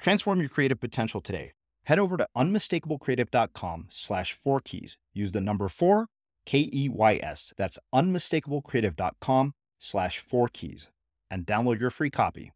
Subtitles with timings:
[0.00, 1.52] Transform your creative potential today.
[1.84, 4.96] Head over to unmistakablecreative.com slash four keys.
[5.12, 6.06] Use the number four,
[6.46, 7.52] K E Y S.
[7.56, 10.88] That's unmistakablecreative.com slash four keys
[11.30, 12.52] and download your free copy.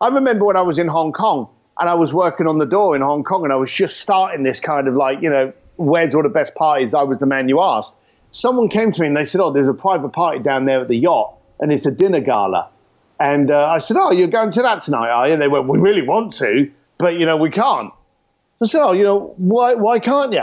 [0.00, 2.94] I remember when I was in Hong Kong and I was working on the door
[2.94, 6.14] in Hong Kong and I was just starting this kind of like, you know, where's
[6.14, 6.92] all the best parties?
[6.92, 7.94] I was the man you asked.
[8.32, 10.88] Someone came to me and they said, Oh, there's a private party down there at
[10.88, 12.71] the yacht and it's a dinner gala.
[13.22, 15.68] And uh, I said, "Oh, you're going to that tonight, are you?" And they went,
[15.68, 17.92] "We really want to, but you know we can't."
[18.60, 19.74] I said, "Oh, you know why?
[19.74, 20.42] Why can't you?"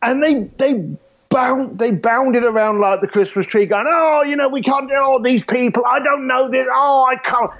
[0.00, 0.96] And they they
[1.28, 4.94] bound they bounded around like the Christmas tree, going, "Oh, you know we can't do
[4.96, 5.82] all these people.
[5.86, 6.66] I don't know this.
[6.72, 7.50] Oh, I can't."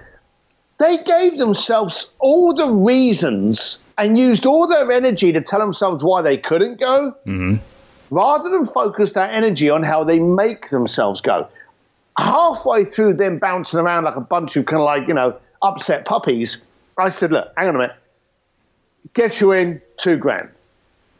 [0.79, 6.23] They gave themselves all the reasons and used all their energy to tell themselves why
[6.23, 7.57] they couldn't go, mm-hmm.
[8.11, 11.47] rather than focus that energy on how they make themselves go
[12.21, 16.05] halfway through them bouncing around like a bunch of kind of like, you know, upset
[16.05, 16.59] puppies,
[16.99, 17.97] I said, look, hang on a minute.
[19.15, 20.51] Get you in two grand.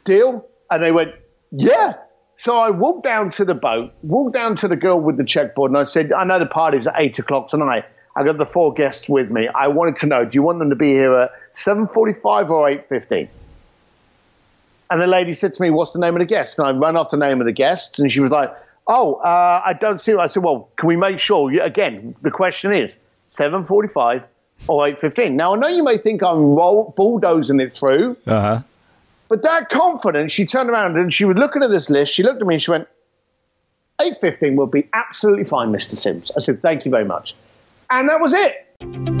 [0.03, 0.45] Deal?
[0.69, 1.15] And they went,
[1.51, 1.95] yeah.
[2.35, 5.69] So I walked down to the boat, walked down to the girl with the checkboard,
[5.69, 7.85] and I said, I know the party's at eight o'clock tonight.
[8.15, 9.47] I got the four guests with me.
[9.47, 13.29] I wanted to know, do you want them to be here at 7.45 or 8.15?
[14.89, 16.59] And the lady said to me, what's the name of the guest?
[16.59, 18.53] And I ran off the name of the guests, and she was like,
[18.87, 20.13] Oh, uh, I don't see.
[20.15, 21.51] I said, well, can we make sure?
[21.61, 22.97] Again, the question is
[23.29, 24.23] seven forty-five
[24.67, 25.35] or eight fifteen.
[25.35, 28.61] Now, I know you may think I'm roll, bulldozing it through, uh-huh.
[29.29, 32.13] but that confidence, she turned around and she was looking at this list.
[32.13, 32.87] She looked at me and she went,
[34.01, 36.31] eight fifteen will be absolutely fine, Mister Sims.
[36.35, 37.35] I said, thank you very much,
[37.89, 39.20] and that was it.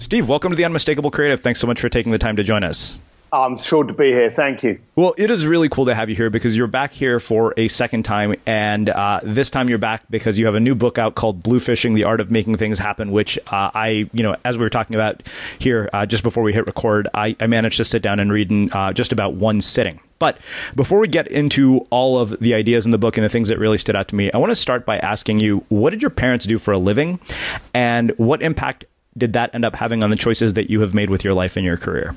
[0.00, 1.40] Steve, welcome to the Unmistakable Creative.
[1.40, 3.00] Thanks so much for taking the time to join us.
[3.32, 4.30] I'm thrilled to be here.
[4.30, 4.78] Thank you.
[4.94, 7.66] Well, it is really cool to have you here because you're back here for a
[7.66, 11.16] second time, and uh, this time you're back because you have a new book out
[11.16, 14.62] called "Bluefishing: The Art of Making Things Happen," which uh, I, you know, as we
[14.62, 15.24] were talking about
[15.58, 18.52] here uh, just before we hit record, I, I, managed to sit down and read
[18.52, 19.98] in uh, just about one sitting.
[20.20, 20.38] But
[20.76, 23.58] before we get into all of the ideas in the book and the things that
[23.58, 26.10] really stood out to me, I want to start by asking you, what did your
[26.10, 27.18] parents do for a living,
[27.74, 28.84] and what impact
[29.16, 31.56] did that end up having on the choices that you have made with your life
[31.56, 32.14] and your career?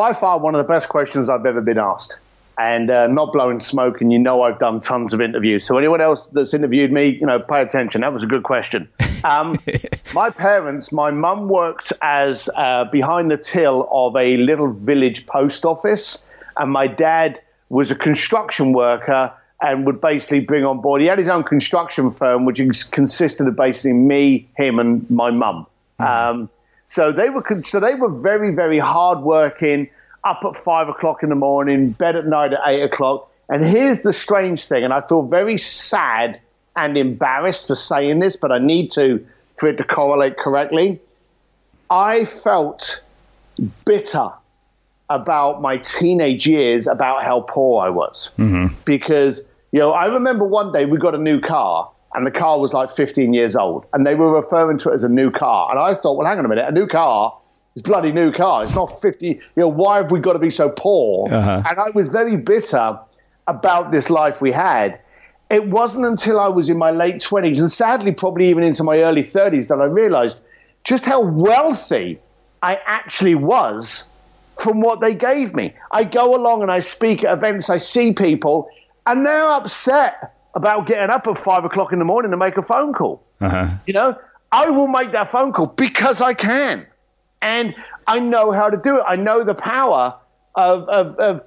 [0.00, 2.18] by far one of the best questions I've ever been asked.
[2.56, 5.66] And uh, not blowing smoke, and you know I've done tons of interviews.
[5.66, 8.00] So anyone else that's interviewed me, you know, pay attention.
[8.00, 8.88] That was a good question.
[9.22, 9.58] Um,
[10.14, 15.66] my parents, my mum worked as uh, behind the till of a little village post
[15.66, 16.24] office,
[16.56, 21.02] and my dad was a construction worker and would basically bring on board.
[21.02, 22.58] He had his own construction firm, which
[22.90, 25.66] consisted of basically me, him, and my mum.
[26.00, 26.40] Mm-hmm.
[26.40, 26.50] Um,
[26.86, 29.90] so they were so they were very very hardworking,
[30.24, 33.30] up at five o'clock in the morning, bed at night at eight o'clock.
[33.48, 36.40] And here's the strange thing, and I feel very sad
[36.76, 39.26] and embarrassed for saying this, but I need to
[39.56, 41.00] for it to correlate correctly.
[41.90, 43.02] I felt
[43.84, 44.30] bitter
[45.08, 48.74] about my teenage years about how poor I was mm-hmm.
[48.84, 52.58] because you know I remember one day we got a new car and the car
[52.58, 55.70] was like 15 years old, and they were referring to it as a new car.
[55.70, 57.38] And I thought, well, hang on a minute, a new car
[57.76, 58.64] is bloody new car.
[58.64, 59.26] It's not 50.
[59.26, 61.32] You know, why have we got to be so poor?
[61.32, 61.62] Uh-huh.
[61.68, 62.98] And I was very bitter
[63.46, 65.00] about this life we had.
[65.50, 68.98] It wasn't until I was in my late 20s, and sadly, probably even into my
[69.00, 70.40] early 30s, that I realized
[70.84, 72.20] just how wealthy
[72.62, 74.08] I actually was
[74.56, 75.74] from what they gave me.
[75.90, 78.68] I go along and I speak at events, I see people,
[79.06, 82.62] and they're upset about getting up at five o'clock in the morning to make a
[82.62, 83.22] phone call.
[83.40, 83.68] Uh-huh.
[83.86, 84.18] You know,
[84.52, 86.86] I will make that phone call because I can.
[87.42, 87.74] And
[88.06, 89.04] I know how to do it.
[89.06, 90.16] I know the power
[90.54, 91.42] of, of, of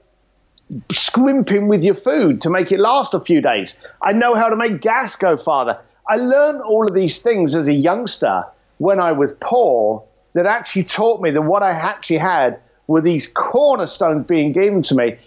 [0.91, 3.77] scrimping with your food to make it last a few days.
[4.01, 5.79] I know how to make gas go farther.
[6.07, 8.45] I learned all of these things as a youngster
[8.77, 13.27] when I was poor that actually taught me that what I actually had were these
[13.27, 15.17] cornerstones being given to me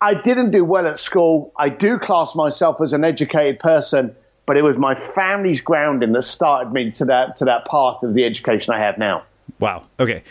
[0.00, 1.52] I didn't do well at school.
[1.56, 6.22] I do class myself as an educated person, but it was my family's grounding that
[6.22, 9.24] started me to that to that part of the education I have now.
[9.58, 9.84] Wow.
[9.98, 10.22] Okay.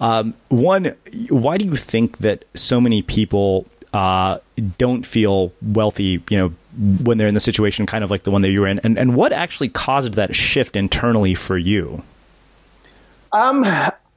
[0.00, 0.94] Um, one,
[1.28, 4.38] why do you think that so many people uh,
[4.78, 6.22] don't feel wealthy?
[6.28, 6.52] You know,
[7.02, 8.98] when they're in the situation kind of like the one that you were in, and
[8.98, 12.02] and what actually caused that shift internally for you?
[13.32, 13.64] Um,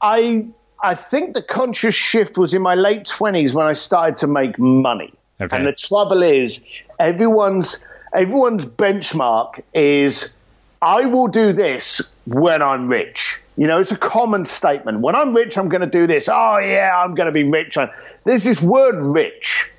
[0.01, 0.47] I
[0.81, 4.59] I think the conscious shift was in my late 20s when I started to make
[4.59, 5.13] money.
[5.39, 5.55] Okay.
[5.55, 6.61] And the trouble is,
[6.99, 10.33] everyone's everyone's benchmark is
[10.81, 13.39] I will do this when I'm rich.
[13.55, 14.99] You know, it's a common statement.
[14.99, 16.29] When I'm rich, I'm going to do this.
[16.29, 17.77] Oh, yeah, I'm going to be rich.
[18.23, 19.69] There's this word rich.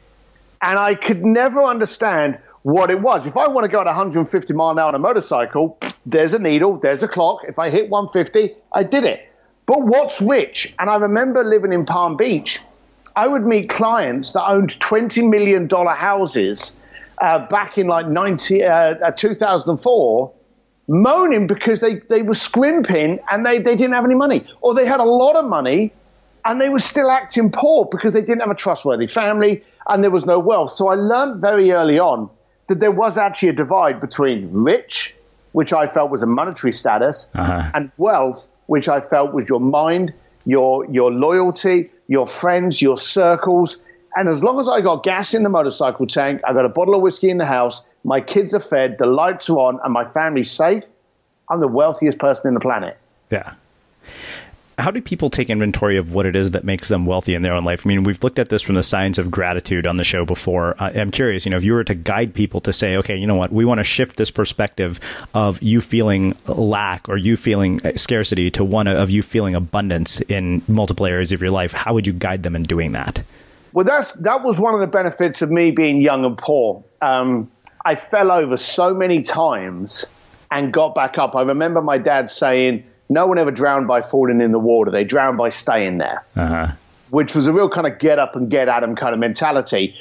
[0.61, 3.27] And I could never understand what it was.
[3.27, 6.41] If I want to go at 150 mile an hour on a motorcycle, there's a
[6.41, 7.45] needle, there's a clock.
[7.47, 9.28] If I hit 150, I did it.
[9.69, 10.75] But what's rich?
[10.79, 12.59] And I remember living in Palm Beach.
[13.15, 16.73] I would meet clients that owned $20 million houses
[17.21, 20.33] uh, back in like 90, uh, uh 2004
[20.89, 24.47] moaning because they, they were scrimping and they, they didn't have any money.
[24.63, 25.93] Or they had a lot of money
[26.47, 30.11] and they were still acting poor because they didn't have a trustworthy family and there
[30.11, 30.71] was no wealth.
[30.71, 32.31] So I learned very early on
[32.69, 35.15] that there was actually a divide between rich,
[35.53, 37.71] which I felt was a monetary status, uh-huh.
[37.75, 40.15] and wealth, which I felt was your mind,
[40.47, 43.79] your your loyalty, your friends, your circles.
[44.15, 46.95] And as long as I got gas in the motorcycle tank, I got a bottle
[46.95, 50.07] of whiskey in the house, my kids are fed, the lights are on, and my
[50.07, 50.85] family's safe,
[51.51, 52.97] I'm the wealthiest person in the planet.
[53.31, 53.55] Yeah
[54.79, 57.53] how do people take inventory of what it is that makes them wealthy in their
[57.53, 57.85] own life?
[57.85, 60.81] I mean, we've looked at this from the science of gratitude on the show before.
[60.81, 63.27] Uh, I'm curious, you know, if you were to guide people to say, okay, you
[63.27, 65.01] know what, we want to shift this perspective
[65.35, 70.63] of you feeling lack or you feeling scarcity to one of you feeling abundance in
[70.69, 73.23] multiple areas of your life, how would you guide them in doing that?
[73.73, 76.85] Well, that's that was one of the benefits of me being young and poor.
[77.03, 77.51] Um,
[77.85, 80.07] I fell over so many times
[80.51, 81.37] and got back up.
[81.37, 84.91] I remember my dad saying, no one ever drowned by falling in the water.
[84.91, 86.73] They drowned by staying there, uh-huh.
[87.11, 89.97] which was a real kind of get up and get at them kind of mentality.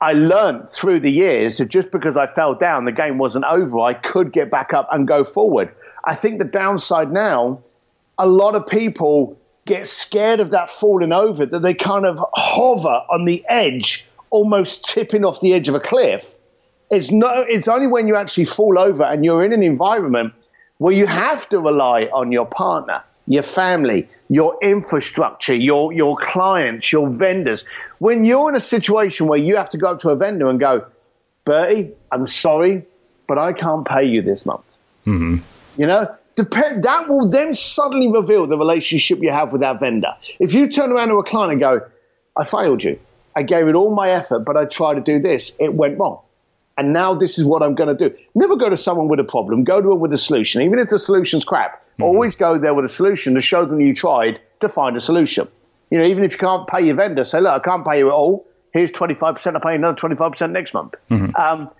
[0.00, 3.80] I learned through the years that just because I fell down, the game wasn't over.
[3.80, 5.74] I could get back up and go forward.
[6.04, 7.62] I think the downside now,
[8.18, 13.02] a lot of people get scared of that falling over, that they kind of hover
[13.10, 16.32] on the edge, almost tipping off the edge of a cliff.
[16.90, 20.32] It's no, it's only when you actually fall over and you're in an environment–
[20.78, 26.92] where you have to rely on your partner, your family, your infrastructure, your, your clients,
[26.92, 27.64] your vendors.
[27.98, 30.60] When you're in a situation where you have to go up to a vendor and
[30.60, 30.86] go,
[31.44, 32.84] Bertie, I'm sorry,
[33.26, 34.64] but I can't pay you this month.
[35.06, 35.36] Mm-hmm.
[35.80, 40.14] You know, depend, that will then suddenly reveal the relationship you have with that vendor.
[40.38, 41.80] If you turn around to a client and go,
[42.36, 42.98] I failed you,
[43.34, 46.20] I gave it all my effort, but I tried to do this, it went wrong
[46.76, 48.16] and now this is what I'm going to do.
[48.34, 49.64] Never go to someone with a problem.
[49.64, 50.62] Go to them with a solution.
[50.62, 52.02] Even if the solution's crap, mm-hmm.
[52.02, 55.48] always go there with a solution to show them you tried to find a solution.
[55.90, 58.08] You know, even if you can't pay your vendor, say, look, I can't pay you
[58.08, 58.46] at all.
[58.72, 59.54] Here's 25%.
[59.54, 60.94] I'll pay you another 25% next month.
[61.10, 61.34] Mm-hmm.
[61.36, 61.70] Um,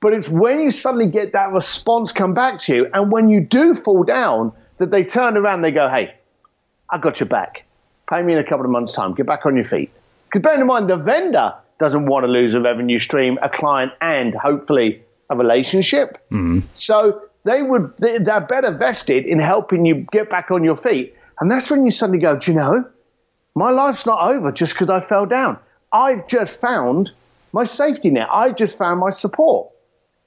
[0.00, 3.40] but it's when you suddenly get that response come back to you, and when you
[3.40, 6.14] do fall down, that they turn around they go, hey,
[6.90, 7.64] I got your back.
[8.08, 9.14] Pay me in a couple of months' time.
[9.14, 9.90] Get back on your feet.
[10.26, 13.92] Because bear in mind, the vendor doesn't want to lose a revenue stream, a client,
[14.00, 16.18] and hopefully a relationship.
[16.30, 16.60] Mm-hmm.
[16.74, 21.14] So they would they're better vested in helping you get back on your feet.
[21.40, 22.88] And that's when you suddenly go, do you know,
[23.54, 25.58] my life's not over just because I fell down.
[25.92, 27.10] I've just found
[27.52, 28.28] my safety net.
[28.32, 29.70] I've just found my support.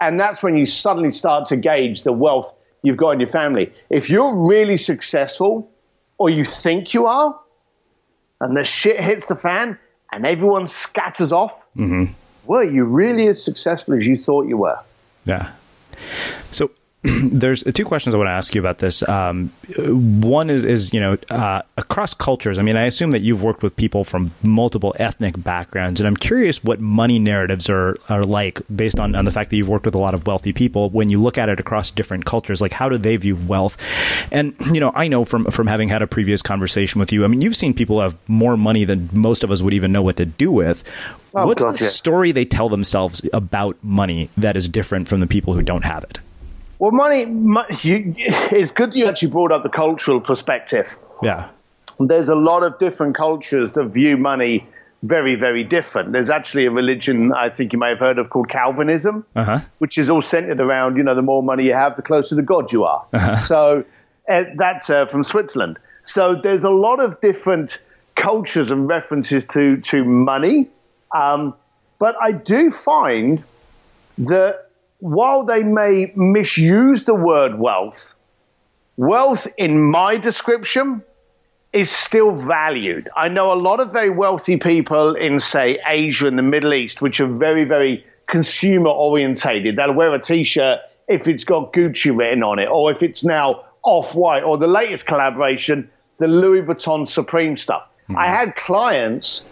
[0.02, 3.74] And that's when you suddenly start to gauge the wealth you've got in your family.
[3.90, 5.72] If you're really successful,
[6.18, 7.40] or you think you are,
[8.40, 9.78] and the shit hits the fan,
[10.12, 12.12] and everyone scatters off, mm-hmm.
[12.46, 14.80] were you really as successful as you thought you were?
[15.26, 15.52] Yeah.
[16.52, 16.72] So
[17.04, 19.08] there's two questions I want to ask you about this.
[19.08, 22.60] Um, one is, is you know, uh, across cultures.
[22.60, 26.18] I mean, I assume that you've worked with people from multiple ethnic backgrounds, and I'm
[26.18, 29.86] curious what money narratives are are like based on, on the fact that you've worked
[29.86, 30.90] with a lot of wealthy people.
[30.90, 33.78] When you look at it across different cultures, like how do they view wealth?
[34.30, 37.24] And you know, I know from from having had a previous conversation with you.
[37.24, 40.02] I mean, you've seen people have more money than most of us would even know
[40.02, 40.84] what to do with.
[41.34, 45.54] Oh, What's the story they tell themselves about money that is different from the people
[45.54, 46.20] who don't have it?
[46.80, 50.96] Well, money, money you, it's good you actually brought up the cultural perspective.
[51.22, 51.50] Yeah.
[52.00, 54.66] There's a lot of different cultures that view money
[55.04, 56.14] very, very different.
[56.14, 59.60] There's actually a religion I think you may have heard of called Calvinism, uh-huh.
[59.80, 62.42] which is all centered around, you know, the more money you have, the closer to
[62.42, 63.06] God you are.
[63.14, 63.36] Uh-huh.
[63.36, 63.84] So
[64.30, 65.78] uh, that's uh, from Switzerland.
[66.04, 67.82] So there's a lot of different
[68.16, 70.70] cultures and references to, to money.
[71.14, 71.56] Um,
[71.98, 73.44] but I do find
[74.20, 74.69] that
[75.00, 78.06] while they may misuse the word wealth,
[78.98, 81.04] wealth in my description
[81.72, 83.10] is still valued.
[83.16, 87.02] I know a lot of very wealthy people in, say, Asia and the Middle East,
[87.02, 89.76] which are very, very consumer orientated.
[89.76, 93.24] They'll wear a t shirt if it's got Gucci written on it, or if it's
[93.24, 97.84] now off white, or the latest collaboration, the Louis Vuitton Supreme stuff.
[98.04, 98.18] Mm-hmm.
[98.18, 99.46] I had clients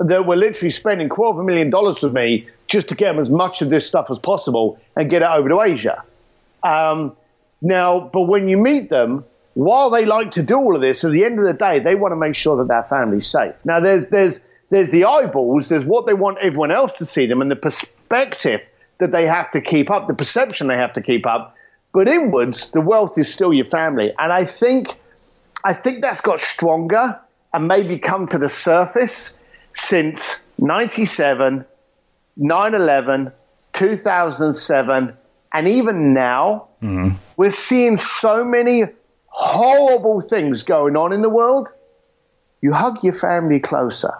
[0.00, 3.18] that were literally spending quarter of a million dollars with me just to get them
[3.18, 6.04] as much of this stuff as possible and get it over to Asia.
[6.62, 7.16] Um,
[7.60, 11.10] now, but when you meet them, while they like to do all of this, at
[11.10, 13.54] the end of the day, they want to make sure that their family's safe.
[13.64, 17.40] Now, there's there's there's the eyeballs, there's what they want everyone else to see them,
[17.40, 18.60] and the perspective
[18.98, 21.56] that they have to keep up, the perception they have to keep up.
[21.92, 24.94] But inwards, the wealth is still your family, and I think,
[25.64, 27.18] I think that's got stronger
[27.52, 29.34] and maybe come to the surface
[29.72, 31.64] since 97,
[32.38, 33.32] 9 11,
[33.72, 35.16] 2007,
[35.52, 36.68] and even now.
[36.82, 37.16] Mm-hmm.
[37.36, 38.84] We're seeing so many
[39.26, 41.68] horrible things going on in the world.
[42.60, 44.14] You hug your family closer.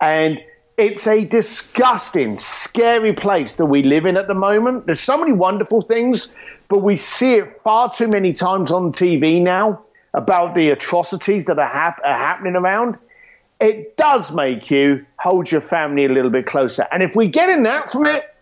[0.00, 0.40] And
[0.76, 4.86] it's a disgusting, scary place that we live in at the moment.
[4.86, 6.32] There's so many wonderful things,
[6.68, 11.58] but we see it far too many times on TV now about the atrocities that
[11.58, 12.98] are, hap- are happening around.
[13.60, 16.86] It does make you hold your family a little bit closer.
[16.92, 18.34] And if we're getting that from it,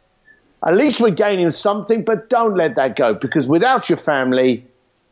[0.64, 4.66] at least we're gaining something, but don't let that go because without your family,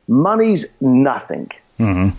[0.09, 1.51] money's nothing.
[1.79, 2.17] Mm-hmm.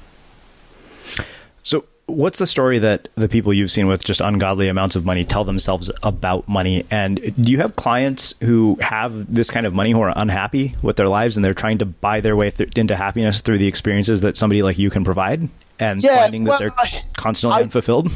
[1.64, 5.26] So, what's the story that the people you've seen with just ungodly amounts of money
[5.26, 6.86] tell themselves about money?
[6.90, 10.96] And do you have clients who have this kind of money who are unhappy with
[10.96, 14.22] their lives and they're trying to buy their way th- into happiness through the experiences
[14.22, 17.64] that somebody like you can provide and yeah, finding that well, they're I, constantly I,
[17.64, 18.12] unfulfilled?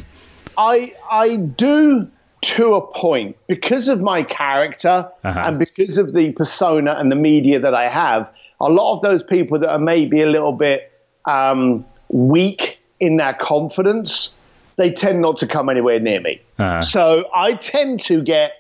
[0.58, 2.10] I I do
[2.42, 5.44] to a point because of my character uh-huh.
[5.46, 8.30] and because of the persona and the media that I have.
[8.62, 10.92] A lot of those people that are maybe a little bit
[11.25, 14.34] um, weak in their confidence,
[14.75, 16.42] they tend not to come anywhere near me.
[16.58, 16.82] Uh-huh.
[16.82, 18.54] So I tend to get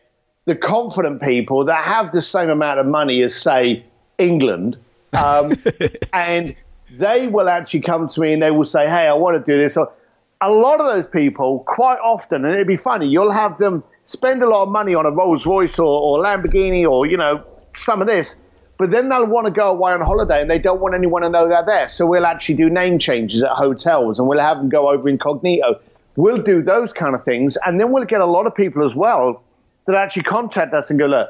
[0.45, 3.85] the confident people that have the same amount of money as, say,
[4.17, 4.77] England,
[5.13, 5.53] um,
[6.13, 6.55] and
[6.97, 9.61] they will actually come to me and they will say, "Hey, I want to do
[9.61, 9.91] this." So
[10.41, 14.41] a lot of those people, quite often, and it'd be funny, you'll have them spend
[14.41, 17.43] a lot of money on a Rolls Royce or, or Lamborghini or you know
[17.73, 18.39] some of this,
[18.77, 21.29] but then they'll want to go away on holiday and they don't want anyone to
[21.29, 21.89] know they're there.
[21.89, 25.79] So we'll actually do name changes at hotels and we'll have them go over incognito.
[26.15, 27.57] We'll do those kind of things.
[27.65, 29.43] And then we'll get a lot of people as well
[29.85, 31.29] that actually contact us and go, look,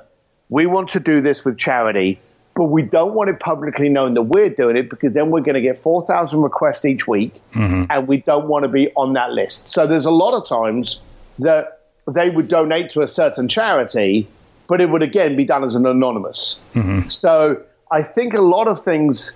[0.49, 2.19] we want to do this with charity,
[2.59, 5.55] but we don't want it publicly known that we're doing it because then we're going
[5.55, 7.85] to get 4,000 requests each week mm-hmm.
[7.89, 9.69] and we don't want to be on that list.
[9.69, 10.99] So there's a lot of times
[11.39, 14.27] that they would donate to a certain charity
[14.67, 16.59] but it would again be done as an anonymous.
[16.75, 17.07] Mm-hmm.
[17.07, 19.31] So I think a lot of things,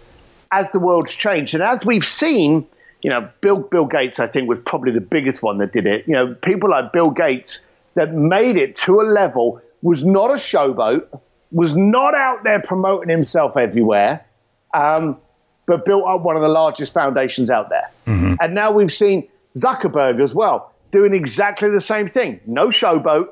[0.51, 2.67] as the world's changed, and as we've seen,
[3.01, 6.07] you know, Bill Bill Gates, I think, was probably the biggest one that did it.
[6.07, 7.59] You know, people like Bill Gates
[7.95, 11.07] that made it to a level was not a showboat,
[11.53, 14.25] was not out there promoting himself everywhere,
[14.73, 15.17] um,
[15.65, 17.89] but built up one of the largest foundations out there.
[18.07, 18.35] Mm-hmm.
[18.41, 22.39] And now we've seen Zuckerberg as well doing exactly the same thing.
[22.45, 23.29] No showboat,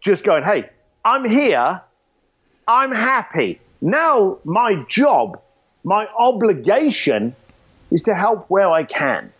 [0.00, 0.68] just going, hey,
[1.04, 1.80] I'm here.
[2.68, 3.60] I'm happy.
[3.80, 5.40] Now, my job,
[5.84, 7.34] my obligation
[7.90, 9.32] is to help where I can.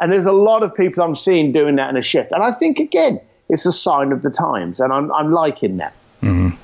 [0.00, 2.32] And there's a lot of people I'm seeing doing that in a shift.
[2.32, 4.80] And I think, again, it's a sign of the times.
[4.80, 5.94] And I'm, I'm liking that.
[6.22, 6.56] Mm-hmm.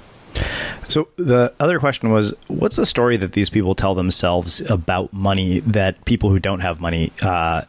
[0.93, 5.61] So the other question was, what's the story that these people tell themselves about money
[5.61, 7.63] that people who don't have money uh,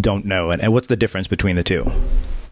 [0.00, 1.90] don't know, and, and, what's the difference between the two?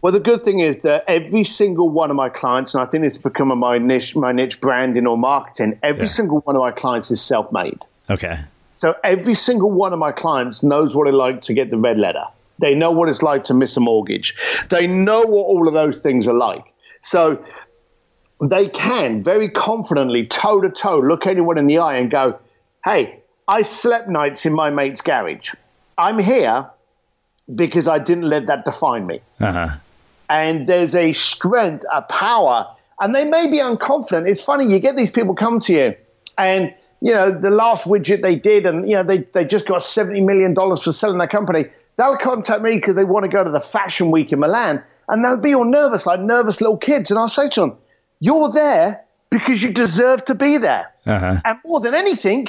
[0.03, 3.05] Well, the good thing is that every single one of my clients, and I think
[3.05, 6.09] it's become my niche, my niche branding or marketing, every yeah.
[6.09, 7.79] single one of my clients is self made.
[8.07, 8.37] Okay.
[8.69, 11.97] So every single one of my clients knows what it's like to get the red
[11.97, 12.25] letter.
[12.59, 14.35] They know what it's like to miss a mortgage.
[14.69, 16.65] They know what all of those things are like.
[17.01, 17.43] So
[18.41, 22.39] they can very confidently, toe to toe, look anyone in the eye and go,
[22.83, 25.53] hey, I slept nights in my mate's garage.
[25.97, 26.69] I'm here
[27.53, 29.21] because I didn't let that define me.
[29.39, 29.77] Uh-huh
[30.29, 32.67] and there's a strength, a power,
[32.99, 34.27] and they may be unconfident.
[34.27, 35.95] It's funny, you get these people come to you,
[36.37, 39.83] and you know the last widget they did, and you know they they just got
[39.83, 41.65] seventy million dollars for selling their company.
[41.95, 45.23] They'll contact me because they want to go to the fashion week in Milan, and
[45.23, 47.09] they'll be all nervous, like nervous little kids.
[47.11, 47.77] And I'll say to them,
[48.19, 51.41] "You're there because you deserve to be there, uh-huh.
[51.43, 52.47] and more than anything,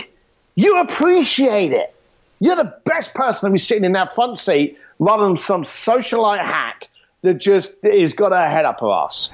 [0.55, 1.95] you appreciate it."
[2.41, 6.45] You're the best person to be sitting in that front seat rather than some socialite
[6.45, 6.89] hack
[7.23, 9.31] that just is got her head up her ass.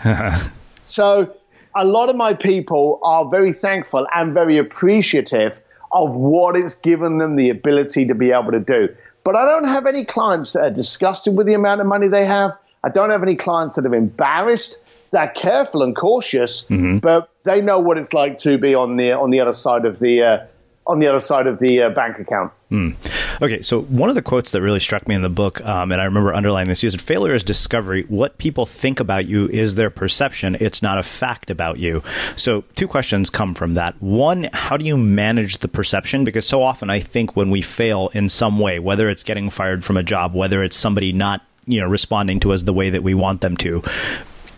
[0.86, 1.34] so
[1.74, 5.60] a lot of my people are very thankful and very appreciative
[5.92, 8.88] of what it's given them the ability to be able to do.
[9.22, 12.26] But I don't have any clients that are disgusted with the amount of money they
[12.26, 12.52] have.
[12.82, 14.78] I don't have any clients that are embarrassed.
[15.14, 16.98] They're careful and cautious, mm-hmm.
[16.98, 20.00] but they know what it's like to be on the on the other side of
[20.00, 20.46] the uh,
[20.88, 22.52] on the other side of the uh, bank account.
[22.72, 22.96] Mm.
[23.40, 26.00] Okay, so one of the quotes that really struck me in the book, um, and
[26.00, 28.04] I remember underlining this, you said, "Failure is discovery.
[28.08, 30.56] What people think about you is their perception.
[30.58, 32.02] It's not a fact about you."
[32.34, 34.02] So, two questions come from that.
[34.02, 36.24] One, how do you manage the perception?
[36.24, 39.84] Because so often, I think when we fail in some way, whether it's getting fired
[39.84, 43.04] from a job, whether it's somebody not you know responding to us the way that
[43.04, 43.82] we want them to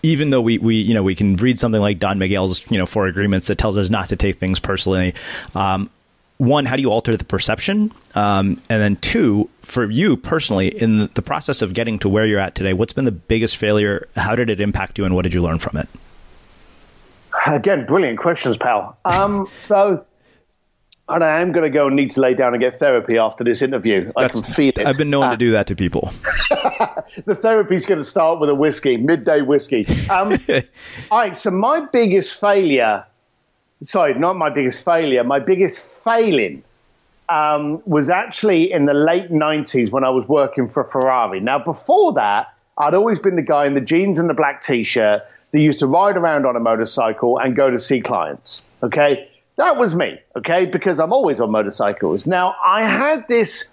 [0.03, 2.85] even though we, we you know we can read something like Don Miguel's you know
[2.85, 5.13] four agreements that tells us not to take things personally.
[5.55, 5.89] Um,
[6.37, 7.91] one, how do you alter the perception?
[8.13, 12.39] Um, and then two, for you personally, in the process of getting to where you're
[12.39, 14.07] at today, what's been the biggest failure?
[14.15, 15.89] How did it impact you, and what did you learn from it?
[17.47, 18.97] Again, brilliant questions, pal.
[19.05, 20.05] Um, so
[21.09, 23.43] and I am going to go and need to lay down and get therapy after
[23.43, 24.11] this interview.
[24.15, 24.85] I can feel it.
[24.85, 26.11] I've been known uh, to do that to people.
[27.25, 29.87] the therapy's going to start with a whiskey, midday whiskey.
[30.09, 30.37] Um,
[31.11, 33.05] all right, so my biggest failure,
[33.81, 36.63] sorry, not my biggest failure, my biggest failing
[37.29, 41.39] um, was actually in the late 90s when I was working for Ferrari.
[41.39, 44.83] Now, before that, I'd always been the guy in the jeans and the black t
[44.83, 48.65] shirt that used to ride around on a motorcycle and go to see clients.
[48.83, 50.65] Okay that was me, okay?
[50.65, 52.25] Because I'm always on motorcycles.
[52.25, 53.69] Now, I had this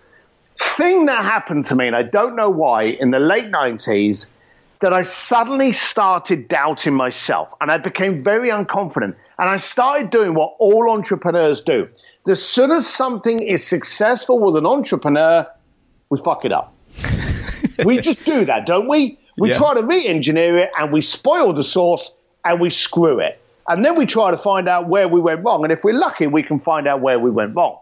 [0.61, 4.27] thing that happened to me, and I don't know why, in the late 90s,
[4.81, 9.17] that I suddenly started doubting myself and I became very unconfident.
[9.39, 11.89] And I started doing what all entrepreneurs do.
[12.29, 15.47] As soon as something is successful with an entrepreneur,
[16.11, 16.75] we fuck it up.
[17.85, 19.19] we just do that, don't we?
[19.39, 19.59] We yeah.
[19.59, 22.13] try to re engineer it and we spoil the source
[22.45, 23.41] and we screw it.
[23.69, 25.65] And then we try to find out where we went wrong.
[25.65, 27.79] And if we're lucky, we can find out where we went wrong.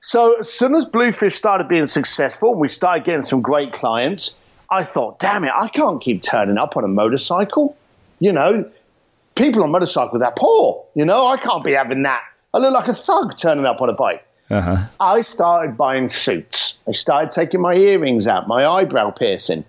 [0.00, 4.36] So as soon as Bluefish started being successful and we started getting some great clients,
[4.70, 7.76] I thought, damn it, I can't keep turning up on a motorcycle.
[8.18, 8.70] You know,
[9.34, 10.86] people on motorcycles are poor.
[10.94, 12.22] You know, I can't be having that.
[12.54, 14.26] I look like a thug turning up on a bike.
[14.50, 14.76] Uh-huh.
[14.98, 16.76] I started buying suits.
[16.86, 19.64] I started taking my earrings out, my eyebrow piercing.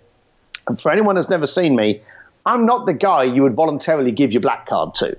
[0.66, 2.02] And for anyone that's never seen me,
[2.46, 5.16] I'm not the guy you would voluntarily give your black card to.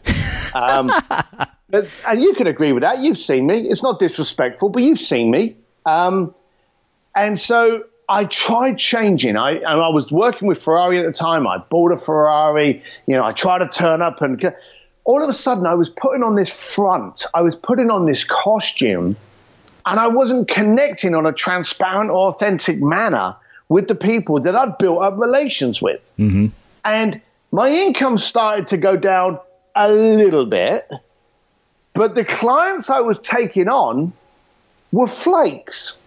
[0.53, 0.91] Um,
[2.07, 2.99] and you can agree with that.
[2.99, 3.67] You've seen me.
[3.67, 5.57] It's not disrespectful, but you've seen me.
[5.85, 6.35] Um,
[7.15, 9.37] and so I tried changing.
[9.37, 11.47] I, and I was working with Ferrari at the time.
[11.47, 12.83] I bought a Ferrari.
[13.07, 14.53] You know, I tried to turn up and
[15.03, 17.25] all of a sudden I was putting on this front.
[17.33, 19.15] I was putting on this costume
[19.85, 23.35] and I wasn't connecting on a transparent, authentic manner
[23.69, 26.01] with the people that I'd built up relations with.
[26.19, 26.47] Mm-hmm.
[26.85, 27.19] And
[27.51, 29.39] my income started to go down
[29.75, 30.87] a little bit,
[31.93, 34.13] but the clients I was taking on
[34.91, 35.97] were flakes.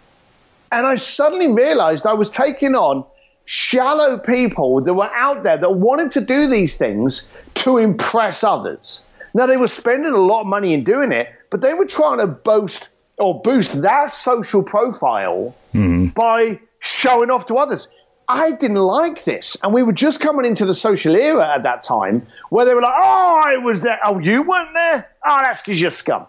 [0.70, 3.04] And I suddenly realized I was taking on
[3.44, 9.04] shallow people that were out there that wanted to do these things to impress others.
[9.34, 12.18] Now, they were spending a lot of money in doing it, but they were trying
[12.18, 12.88] to boast
[13.18, 16.06] or boost their social profile mm-hmm.
[16.08, 17.88] by showing off to others.
[18.28, 19.56] I didn't like this.
[19.62, 22.82] And we were just coming into the social era at that time where they were
[22.82, 23.98] like, oh, I was there.
[24.04, 25.08] Oh, you weren't there?
[25.24, 26.26] Oh, that's because you're scum.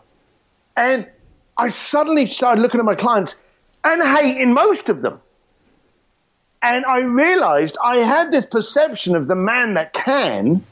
[0.77, 1.07] And
[1.57, 3.35] I suddenly started looking at my clients
[3.83, 5.19] and hating most of them.
[6.61, 10.65] And I realized I had this perception of the man that can,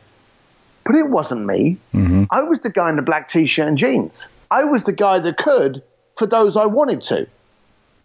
[0.86, 1.78] but it wasn't me.
[1.94, 2.26] Mm-hmm.
[2.32, 4.30] I was the guy in the black t shirt and jeans.
[4.50, 5.84] I was the guy that could
[6.16, 7.28] for those I wanted to.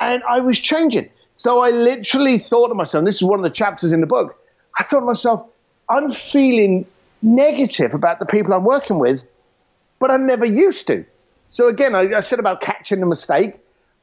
[0.00, 1.08] And I was changing.
[1.37, 4.38] So I literally thought to myself, this is one of the chapters in the book,
[4.79, 5.49] I thought to myself,
[5.88, 6.87] I'm feeling
[7.21, 9.25] negative about the people I'm working with,
[9.99, 11.05] but I never used to.
[11.51, 13.55] So again, I, I said about catching the mistake.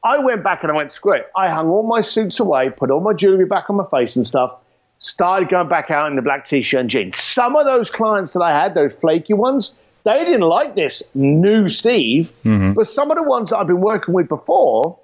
[0.03, 1.27] I went back and I went, screw it.
[1.35, 4.25] I hung all my suits away, put all my jewelry back on my face and
[4.25, 4.55] stuff,
[4.97, 7.17] started going back out in the black t shirt and jeans.
[7.17, 11.67] Some of those clients that I had, those flaky ones, they didn't like this new
[11.67, 12.31] Steve.
[12.45, 12.73] Mm-hmm.
[12.73, 14.99] But some of the ones that I've been working with before,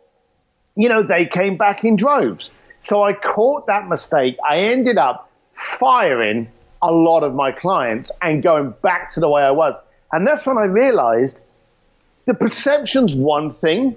[0.75, 2.51] you know, they came back in droves.
[2.79, 4.37] So I caught that mistake.
[4.47, 6.49] I ended up firing
[6.81, 9.75] a lot of my clients and going back to the way I was.
[10.11, 11.39] And that's when I realized
[12.25, 13.95] the perception's one thing,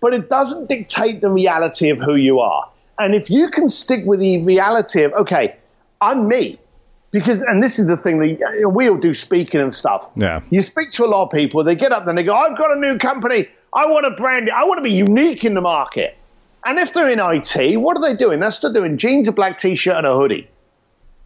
[0.00, 2.68] but it doesn't dictate the reality of who you are.
[2.98, 5.56] And if you can stick with the reality of, okay,
[6.00, 6.58] I'm me,
[7.10, 10.08] because, and this is the thing that uh, we all do speaking and stuff.
[10.16, 10.40] Yeah.
[10.50, 12.76] You speak to a lot of people, they get up and they go, I've got
[12.76, 13.48] a new company.
[13.74, 14.54] I want to brand it.
[14.54, 16.16] I want to be unique in the market.
[16.64, 18.40] And if they're in IT, what are they doing?
[18.40, 20.48] They're still doing jeans, a black t-shirt, and a hoodie.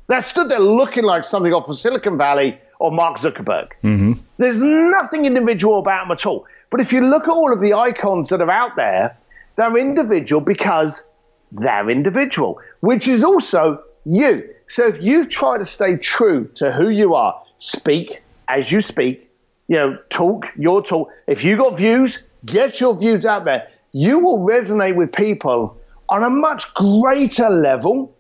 [0.06, 3.72] They're stood there looking like something off of Silicon Valley or Mark Zuckerberg.
[3.82, 4.12] Mm-hmm.
[4.38, 6.46] There's nothing individual about them at all.
[6.70, 9.16] But if you look at all of the icons that are out there,
[9.56, 11.02] they're individual because
[11.52, 14.48] they're individual, which is also you.
[14.68, 19.30] So if you try to stay true to who you are, speak as you speak,
[19.68, 21.10] you know, talk your talk.
[21.26, 23.68] If you got views, get your views out there.
[23.92, 25.76] You will resonate with people
[26.08, 28.14] on a much greater level.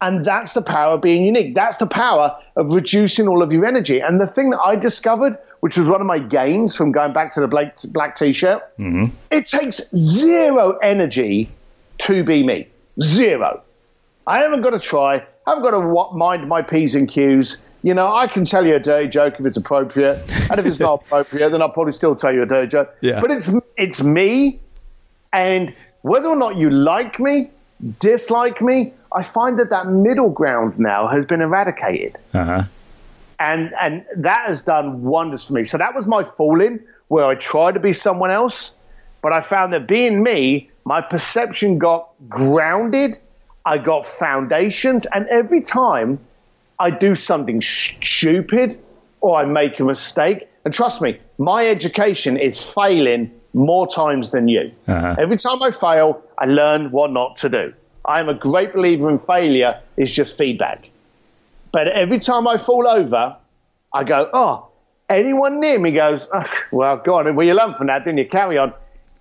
[0.00, 1.54] And that's the power of being unique.
[1.54, 4.00] That's the power of reducing all of your energy.
[4.00, 7.32] And the thing that I discovered, which was one of my gains from going back
[7.34, 9.14] to the black, black t shirt, mm-hmm.
[9.30, 11.48] it takes zero energy
[11.98, 12.66] to be me.
[13.00, 13.62] Zero.
[14.26, 15.24] I haven't got to try.
[15.46, 17.58] I haven't got to mind my P's and Q's.
[17.82, 20.18] You know, I can tell you a dirty joke if it's appropriate,
[20.50, 22.94] and if it's not appropriate, then I'll probably still tell you a dirty joke.
[23.00, 23.20] Yeah.
[23.20, 24.60] But it's it's me,
[25.32, 27.50] and whether or not you like me,
[27.98, 32.18] dislike me, I find that that middle ground now has been eradicated.
[32.34, 32.64] Uh-huh.
[33.38, 35.64] And, and that has done wonders for me.
[35.64, 38.72] So that was my falling where I tried to be someone else,
[39.20, 43.18] but I found that being me, my perception got grounded,
[43.64, 46.18] I got foundations, and every time
[46.82, 48.76] I do something stupid
[49.20, 54.48] or I make a mistake, and trust me, my education is failing more times than
[54.48, 54.72] you.
[54.88, 55.14] Uh-huh.
[55.16, 57.72] Every time I fail, I learn what not to do.
[58.04, 60.88] I'm a great believer in failure is just feedback.
[61.70, 63.36] But every time I fall over,
[63.94, 64.66] I go, oh,
[65.08, 68.26] anyone near me goes, oh, well, go on, well, you learn from that, didn't you?
[68.26, 68.72] Carry on.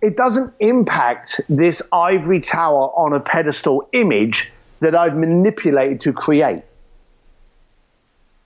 [0.02, 6.64] It doesn't impact this ivory tower on a pedestal image that I've manipulated to create.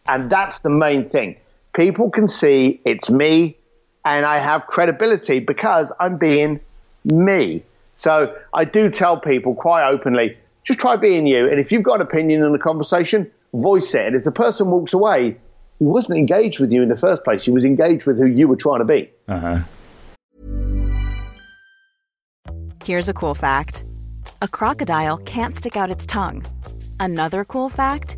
[0.08, 1.38] And that's the main thing.
[1.74, 3.58] People can see it's me
[4.04, 6.60] and I have credibility because I'm being
[7.04, 7.63] me.
[7.96, 11.50] So I do tell people quite openly, just try being you.
[11.50, 14.06] And if you've got an opinion in the conversation, voice it.
[14.06, 15.38] And if the person walks away,
[15.80, 17.44] he wasn't engaged with you in the first place.
[17.44, 19.10] He was engaged with who you were trying to be.
[19.28, 19.60] Uh-huh.
[22.84, 23.84] Here's a cool fact
[24.41, 26.46] a crocodile can't stick out its tongue.
[27.00, 28.18] Another cool fact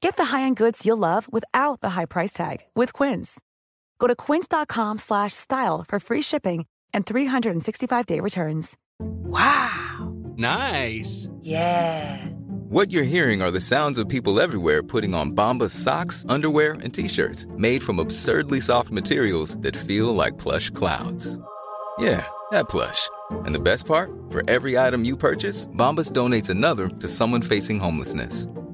[0.00, 3.40] Get the high-end goods you'll love without the high price tag with Quince.
[3.98, 8.76] Go to quince.com slash style for free shipping and 365-day returns.
[9.00, 10.14] Wow.
[10.36, 11.28] Nice.
[11.42, 12.24] Yeah.
[12.70, 16.92] What you're hearing are the sounds of people everywhere putting on Bombas socks, underwear, and
[16.94, 21.38] t-shirts made from absurdly soft materials that feel like plush clouds.
[21.98, 23.08] Yeah, that plush.
[23.30, 24.12] And the best part?
[24.30, 28.46] For every item you purchase, Bombas donates another to someone facing homelessness.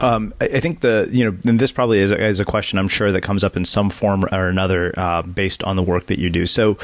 [0.00, 2.88] Um, I think the you know, and this probably is a, is a, question I'm
[2.88, 6.18] sure that comes up in some form or another uh, based on the work that
[6.18, 6.46] you do.
[6.46, 6.76] So,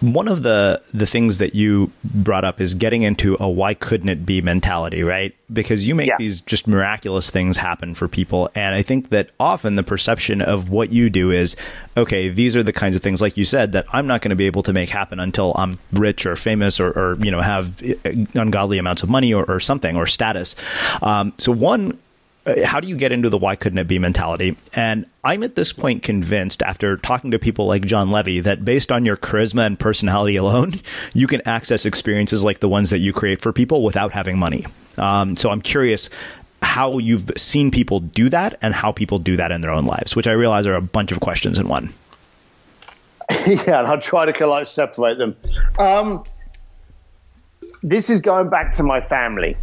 [0.00, 4.10] one of the the things that you brought up is getting into a why couldn't
[4.10, 5.34] it be mentality, right?
[5.50, 6.16] Because you make yeah.
[6.18, 10.68] these just miraculous things happen for people, and I think that often the perception of
[10.68, 11.56] what you do is,
[11.96, 14.36] okay, these are the kinds of things, like you said, that I'm not going to
[14.36, 17.82] be able to make happen until I'm rich or famous or, or you know have
[17.82, 20.54] uh, ungodly amounts of money or, or something or status.
[21.00, 21.98] Um, so one
[22.64, 24.56] how do you get into the why couldn't it be mentality?
[24.72, 28.92] And I'm at this point convinced, after talking to people like Jon Levy, that based
[28.92, 30.74] on your charisma and personality alone,
[31.14, 34.66] you can access experiences like the ones that you create for people without having money.
[34.96, 36.10] Um, so I'm curious
[36.62, 40.16] how you've seen people do that and how people do that in their own lives,
[40.16, 41.92] which I realize are a bunch of questions in one.
[43.46, 45.36] yeah, and I'll try to like separate them.
[45.78, 46.24] Um,
[47.82, 49.56] this is going back to my family.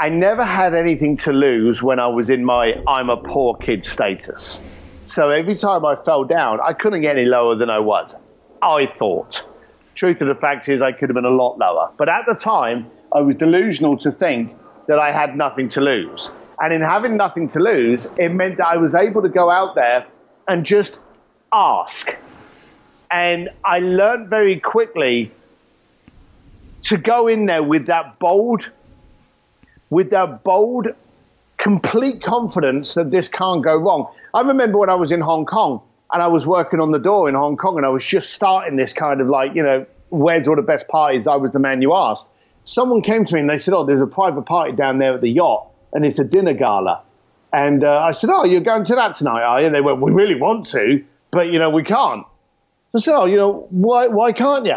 [0.00, 3.84] I never had anything to lose when I was in my I'm a poor kid
[3.84, 4.62] status.
[5.02, 8.14] So every time I fell down, I couldn't get any lower than I was.
[8.62, 9.42] I thought.
[9.96, 11.90] Truth of the fact is, I could have been a lot lower.
[11.96, 14.54] But at the time, I was delusional to think
[14.86, 16.30] that I had nothing to lose.
[16.60, 19.74] And in having nothing to lose, it meant that I was able to go out
[19.74, 20.06] there
[20.46, 21.00] and just
[21.52, 22.16] ask.
[23.10, 25.32] And I learned very quickly
[26.84, 28.70] to go in there with that bold
[29.90, 30.88] with that bold,
[31.56, 34.12] complete confidence that this can't go wrong.
[34.32, 37.28] I remember when I was in Hong Kong and I was working on the door
[37.28, 40.48] in Hong Kong and I was just starting this kind of like, you know, where's
[40.48, 41.26] all the best parties?
[41.26, 42.28] I was the man you asked.
[42.64, 45.20] Someone came to me and they said, Oh, there's a private party down there at
[45.20, 47.02] the yacht and it's a dinner gala.
[47.52, 49.66] And uh, I said, Oh, you're going to that tonight, are you?
[49.66, 52.26] And they went, We really want to, but, you know, we can't.
[52.94, 54.76] I said, Oh, you know, why, why can't you?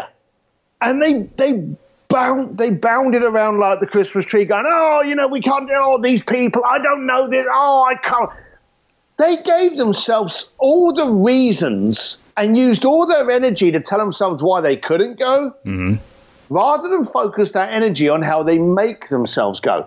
[0.80, 1.76] And they, they
[2.12, 5.74] bound, they bounded around like the Christmas tree, going, "Oh, you know, we can't do
[5.74, 6.62] all these people.
[6.64, 7.46] I don't know this.
[7.50, 8.30] Oh, I can't."
[9.16, 14.60] They gave themselves all the reasons and used all their energy to tell themselves why
[14.60, 15.94] they couldn't go, mm-hmm.
[16.48, 19.86] rather than focus that energy on how they make themselves go.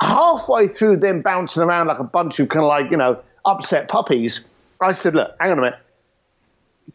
[0.00, 3.88] Halfway through them bouncing around like a bunch of kind of like you know upset
[3.88, 4.40] puppies,
[4.80, 5.78] I said, "Look, hang on a minute.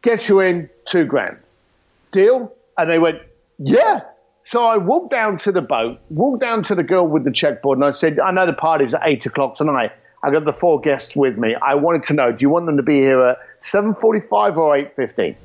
[0.02, 1.38] Get you in two grand,
[2.12, 3.22] deal?" And they went,
[3.58, 4.02] "Yeah."
[4.52, 7.78] So I walked down to the boat, walked down to the girl with the checkboard,
[7.78, 9.94] and I said, I know the party's at 8 o'clock tonight.
[10.22, 11.56] I got the four guests with me.
[11.56, 15.36] I wanted to know, do you want them to be here at 7.45 or 8.15?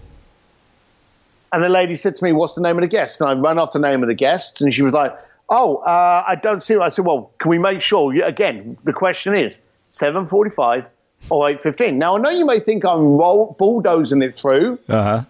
[1.53, 3.21] And the lady said to me, what's the name of the guests?
[3.21, 5.17] And I ran off the name of the guests, and she was like,
[5.49, 6.75] oh, uh, I don't see.
[6.75, 8.13] I said, well, can we make sure?
[8.25, 9.61] Again, the question is
[9.93, 10.85] 7.45
[11.31, 11.95] or 8.15.
[11.95, 14.81] Now, I know you may think I'm roll- bulldozing it through.
[14.89, 15.23] Uh-huh.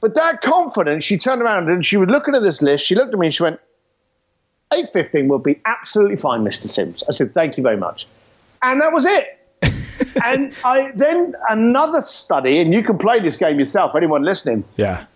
[0.00, 2.84] But that confidence, she turned around and she was looking at this list.
[2.84, 3.60] She looked at me and she went,
[4.72, 6.68] 8.15 will be absolutely fine, Mr.
[6.68, 7.02] Sims.
[7.08, 8.06] I said, thank you very much.
[8.62, 9.32] And that was it.
[10.24, 14.64] and I then another study, and you can play this game yourself, anyone listening.
[14.76, 15.06] Yeah.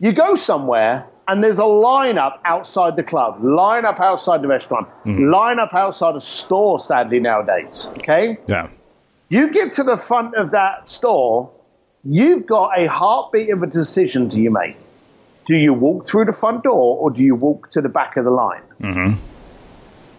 [0.00, 4.88] You go somewhere and there's a lineup outside the club, line up outside the restaurant,
[5.04, 5.30] mm.
[5.30, 7.88] line up outside a store, sadly, nowadays.
[7.98, 8.38] Okay?
[8.46, 8.68] Yeah.
[9.28, 11.50] You get to the front of that store
[12.08, 14.76] You've got a heartbeat of a decision to you make.
[15.44, 18.24] Do you walk through the front door or do you walk to the back of
[18.24, 18.62] the line?
[18.80, 19.20] Mm-hmm.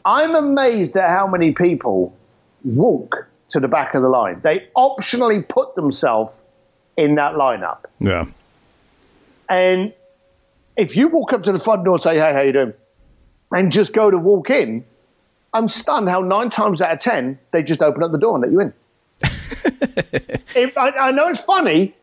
[0.06, 2.16] I'm amazed at how many people
[2.64, 4.40] walk to the back of the line.
[4.42, 6.42] They optionally put themselves
[6.96, 7.86] in that lineup.
[8.00, 8.26] Yeah.
[9.50, 9.94] And
[10.76, 12.74] if you walk up to the front door and say, hey, how you doing?
[13.52, 14.86] And just go to walk in,
[15.54, 18.42] I'm stunned how nine times out of ten, they just open up the door and
[18.44, 18.74] let you in.
[20.56, 21.96] I, I know it's funny,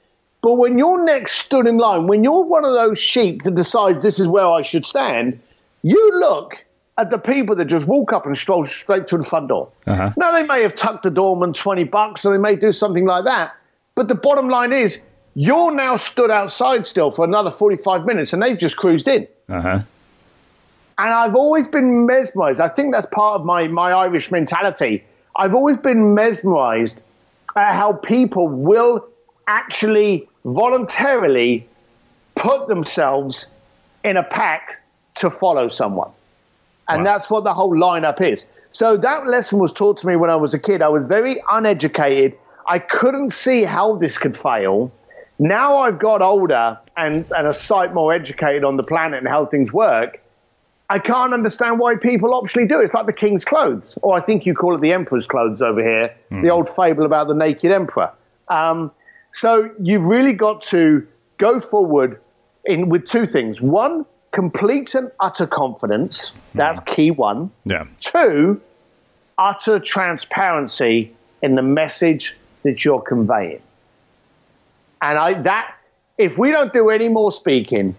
[0.42, 4.02] but when you're next stood in line, when you're one of those sheep that decides
[4.02, 5.40] this is where I should stand,
[5.82, 6.64] you look
[6.96, 9.70] at the people that just walk up and stroll straight to the front door.
[9.86, 10.12] Uh-huh.
[10.16, 13.24] Now, they may have tucked the doorman 20 bucks or they may do something like
[13.24, 13.54] that.
[13.94, 15.00] But the bottom line is,
[15.34, 19.26] you're now stood outside still for another 45 minutes and they've just cruised in.
[19.48, 19.80] Uh-huh.
[20.96, 22.60] And I've always been mesmerized.
[22.60, 25.04] I think that's part of my, my Irish mentality.
[25.34, 27.00] I've always been mesmerized
[27.56, 29.06] at how people will
[29.46, 31.66] actually voluntarily
[32.34, 33.48] put themselves
[34.02, 34.82] in a pack
[35.16, 36.10] to follow someone.
[36.88, 37.12] And wow.
[37.12, 38.46] that's what the whole lineup is.
[38.70, 40.82] So that lesson was taught to me when I was a kid.
[40.82, 42.36] I was very uneducated.
[42.66, 44.92] I couldn't see how this could fail.
[45.38, 49.46] Now I've got older and, and a sight more educated on the planet and how
[49.46, 50.20] things work.
[50.90, 52.84] I can't understand why people optionally do it.
[52.84, 55.82] It's like the king's clothes, or I think you call it the emperor's clothes over
[55.82, 56.42] here, mm.
[56.42, 58.12] the old fable about the naked emperor.
[58.48, 58.92] Um,
[59.32, 61.06] so you've really got to
[61.38, 62.20] go forward
[62.64, 63.60] in with two things.
[63.60, 66.32] One, complete and utter confidence.
[66.54, 66.86] That's mm.
[66.86, 67.50] key one.
[67.64, 67.86] Yeah.
[67.98, 68.60] Two,
[69.38, 73.62] utter transparency in the message that you're conveying.
[75.00, 75.76] And I that
[76.16, 77.96] if we don't do any more speaking,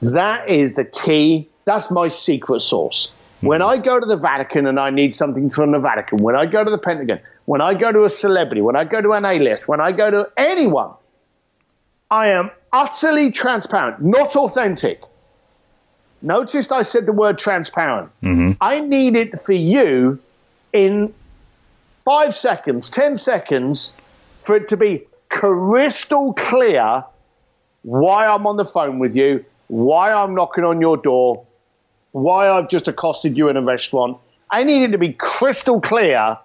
[0.00, 1.48] that is the key.
[1.64, 3.12] That's my secret sauce.
[3.40, 3.68] When hmm.
[3.68, 6.64] I go to the Vatican and I need something from the Vatican, when I go
[6.64, 9.38] to the Pentagon, when I go to a celebrity, when I go to an A
[9.38, 10.92] list, when I go to anyone,
[12.10, 15.02] I am utterly transparent, not authentic.
[16.22, 18.10] Noticed I said the word transparent.
[18.22, 18.52] Mm-hmm.
[18.60, 20.18] I need it for you
[20.72, 21.12] in
[22.00, 23.92] five seconds, 10 seconds,
[24.40, 27.04] for it to be crystal clear
[27.82, 31.46] why I'm on the phone with you, why I'm knocking on your door,
[32.14, 34.18] why I've just accosted you in a restaurant.
[34.48, 36.38] I need it to be crystal clear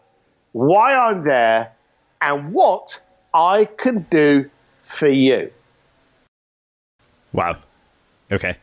[0.51, 1.71] why I'm there
[2.19, 2.99] and what
[3.35, 4.49] I can do
[4.81, 5.51] for you.
[7.33, 7.57] Wow.
[8.31, 8.55] Okay.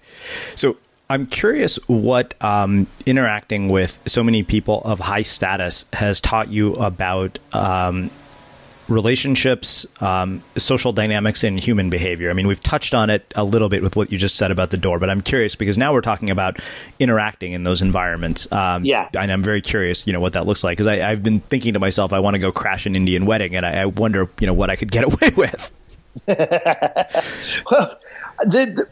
[0.56, 0.78] So
[1.08, 6.72] I'm curious what um, interacting with so many people of high status has taught you
[6.72, 8.10] about um,
[8.88, 12.30] relationships, um, social dynamics, and human behavior.
[12.30, 14.70] I mean, we've touched on it a little bit with what you just said about
[14.70, 16.58] the door, but I'm curious because now we're talking about
[16.98, 18.50] interacting in those environments.
[18.52, 19.08] Um, Yeah.
[19.18, 21.80] And I'm very curious, you know, what that looks like because I've been thinking to
[21.80, 24.54] myself, I want to go crash an Indian wedding, and I, I wonder, you know,
[24.54, 25.72] what I could get away with.
[26.26, 27.98] well,
[28.44, 28.88] the, the,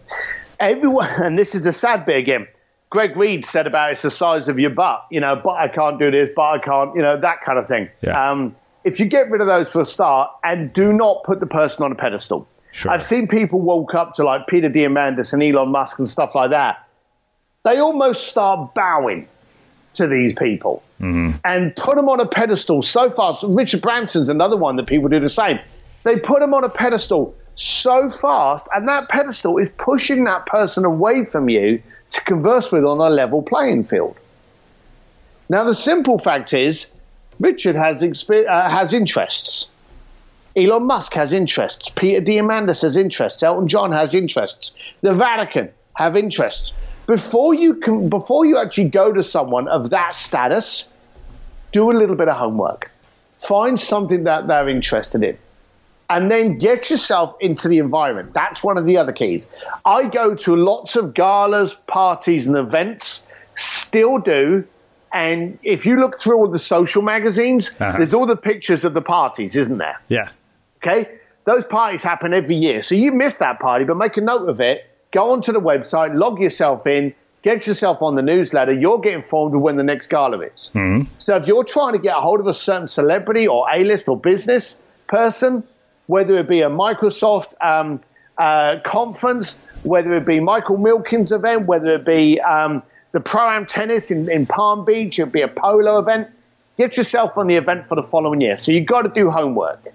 [0.60, 2.48] everyone, and this is the sad bit again.
[2.90, 5.98] Greg Reid said about it's the size of your butt, you know, but I can't
[5.98, 7.88] do this, but I can't, you know, that kind of thing.
[8.02, 8.30] Yeah.
[8.30, 8.54] Um,
[8.84, 11.84] if you get rid of those for a start and do not put the person
[11.84, 12.46] on a pedestal.
[12.72, 12.92] Sure.
[12.92, 16.50] I've seen people walk up to like Peter Diamandis and Elon Musk and stuff like
[16.50, 16.86] that.
[17.64, 19.28] They almost start bowing
[19.94, 21.36] to these people mm-hmm.
[21.44, 23.44] and put them on a pedestal so fast.
[23.46, 25.60] Richard Branson's another one that people do the same.
[26.02, 30.84] They put them on a pedestal so fast, and that pedestal is pushing that person
[30.84, 34.16] away from you to converse with on a level playing field.
[35.48, 36.86] Now, the simple fact is,
[37.40, 39.68] Richard has exper- uh, has interests.
[40.56, 41.88] Elon Musk has interests.
[41.88, 43.42] Peter Diamandis has interests.
[43.42, 44.72] Elton John has interests.
[45.00, 46.72] The Vatican have interests.
[47.06, 50.86] Before you can, before you actually go to someone of that status,
[51.72, 52.90] do a little bit of homework.
[53.36, 55.36] Find something that they're interested in.
[56.08, 58.32] And then get yourself into the environment.
[58.32, 59.48] That's one of the other keys.
[59.84, 63.26] I go to lots of galas, parties, and events,
[63.56, 64.66] still do.
[65.14, 67.96] And if you look through all the social magazines, Uh-huh.
[67.98, 69.98] there's all the pictures of the parties, isn't there?
[70.08, 70.28] Yeah.
[70.82, 71.08] Okay?
[71.44, 72.82] Those parties happen every year.
[72.82, 74.84] So you missed that party, but make a note of it.
[75.12, 78.72] Go onto the website, log yourself in, get yourself on the newsletter.
[78.72, 80.72] You'll get informed of when the next gala is.
[81.20, 84.16] So if you're trying to get a hold of a certain celebrity or A-list or
[84.18, 85.62] business person,
[86.06, 88.00] whether it be a Microsoft um,
[88.38, 92.82] uh, conference, whether it be Michael Milken's event, whether it be um,
[93.14, 96.28] the Pro-Am tennis in, in Palm Beach, it'd be a polo event,
[96.76, 98.56] get yourself on the event for the following year.
[98.56, 99.86] So you've got to do homework.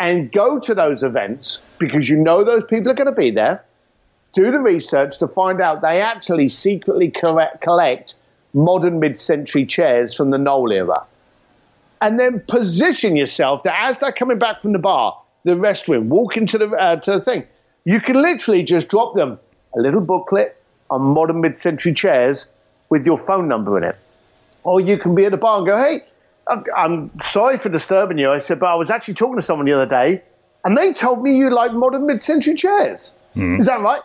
[0.00, 3.64] And go to those events because you know those people are going to be there.
[4.32, 8.16] Do the research to find out they actually secretly correct, collect
[8.52, 11.06] modern mid-century chairs from the Knoll era,
[12.00, 16.36] and then position yourself that as they're coming back from the bar, the restroom, walk
[16.36, 17.44] into the uh, to the thing,
[17.84, 19.38] you can literally just drop them
[19.76, 20.57] a little booklet
[20.90, 22.48] on modern mid-century chairs
[22.88, 23.96] with your phone number in it,
[24.64, 26.04] or you can be at a bar and go, "Hey,
[26.76, 29.72] I'm- sorry for disturbing you." I said, "But I was actually talking to someone the
[29.74, 30.22] other day,
[30.64, 33.12] and they told me you like modern mid-century chairs.
[33.34, 33.56] Hmm.
[33.58, 34.02] Is that right?"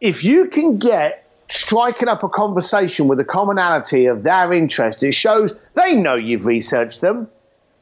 [0.00, 5.12] if you can get striking up a conversation with a commonality of their interest, it
[5.12, 7.28] shows they know you've researched them,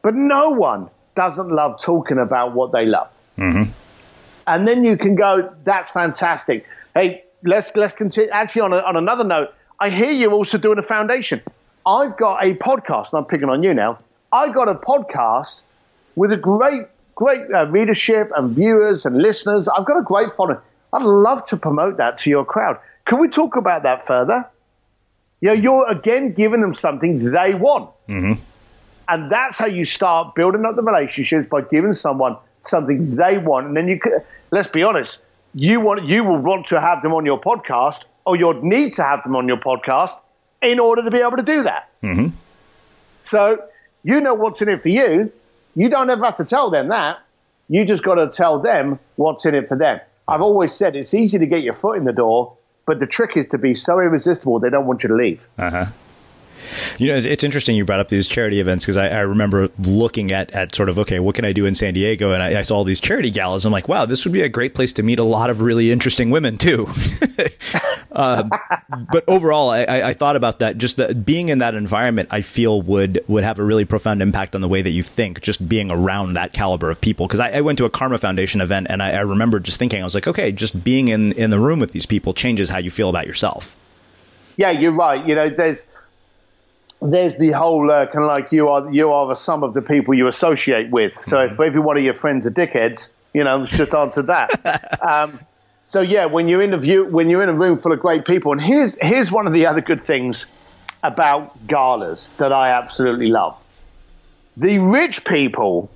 [0.03, 3.09] but no one doesn't love talking about what they love.
[3.37, 3.71] Mm-hmm.
[4.47, 6.67] And then you can go, that's fantastic.
[6.95, 8.31] Hey, let's let's continue.
[8.31, 11.43] Actually, on, a, on another note, I hear you're also doing a foundation.
[11.87, 13.99] I've got a podcast, and I'm picking on you now.
[14.33, 15.63] I've got a podcast
[16.17, 16.83] with a great,
[17.15, 19.69] great uh, readership and viewers and listeners.
[19.69, 20.59] I've got a great following.
[20.93, 22.79] I'd love to promote that to your crowd.
[23.07, 24.49] Can we talk about that further?
[25.41, 27.91] You know, you're again giving them something they want.
[29.09, 33.69] And that's how you start building up the relationships by giving someone something they want.
[33.69, 34.13] And then you could,
[34.51, 35.21] let's be honest,
[35.55, 39.03] you want you will want to have them on your podcast, or you'll need to
[39.03, 40.13] have them on your podcast
[40.63, 41.89] in order to be able to do that.
[43.23, 43.63] So
[44.05, 45.33] you know what's in it for you.
[45.75, 47.19] You don't ever have to tell them that.
[47.69, 50.01] You just got to tell them what's in it for them.
[50.27, 53.37] I've always said it's easy to get your foot in the door, but the trick
[53.37, 55.47] is to be so irresistible they don't want you to leave.
[55.59, 55.87] Uh huh.
[56.99, 59.69] You know, it's, it's interesting you brought up these charity events because I, I, remember
[59.79, 62.33] looking at, at sort of, okay, what can I do in San Diego?
[62.33, 63.65] And I, I, saw all these charity galas.
[63.65, 65.93] I'm like, wow, this would be a great place to meet a lot of really
[65.93, 66.89] interesting women too.
[68.13, 68.49] uh,
[69.13, 70.79] but overall, I, I, thought about that.
[70.79, 74.55] Just the, being in that environment, I feel would would have a really profound impact
[74.55, 75.41] on the way that you think.
[75.41, 77.27] Just being around that caliber of people.
[77.27, 80.15] Because I, went to a Karma Foundation event and I, remember just thinking, I was
[80.15, 83.09] like, okay, just being in in the room with these people changes how you feel
[83.09, 83.77] about yourself.
[84.57, 85.25] Yeah, you're right.
[85.27, 85.87] You know, there's
[87.01, 89.83] there's the whole uh, kind of like you are you are the sum of the
[89.83, 91.15] people you associate with.
[91.15, 91.53] So mm-hmm.
[91.53, 95.03] if every one of your friends are dickheads, you know, let's just answer that.
[95.03, 95.39] um,
[95.87, 98.25] so yeah, when you're in a view, when you're in a room full of great
[98.25, 100.47] people, and here's here's one of the other good things
[101.03, 103.63] about galas that I absolutely love.
[104.57, 105.91] The rich people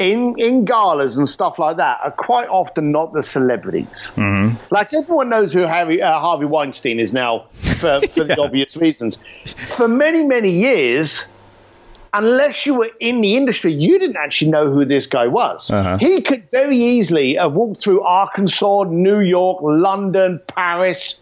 [0.00, 4.10] in in galas and stuff like that are quite often not the celebrities.
[4.16, 4.56] Mm-hmm.
[4.74, 8.34] Like everyone knows who Harvey, uh, Harvey Weinstein is now for, for yeah.
[8.34, 9.18] the obvious reasons.
[9.44, 11.26] For many many years,
[12.14, 15.70] unless you were in the industry, you didn't actually know who this guy was.
[15.70, 15.98] Uh-huh.
[15.98, 21.20] He could very easily have walked through Arkansas, New York, London, Paris,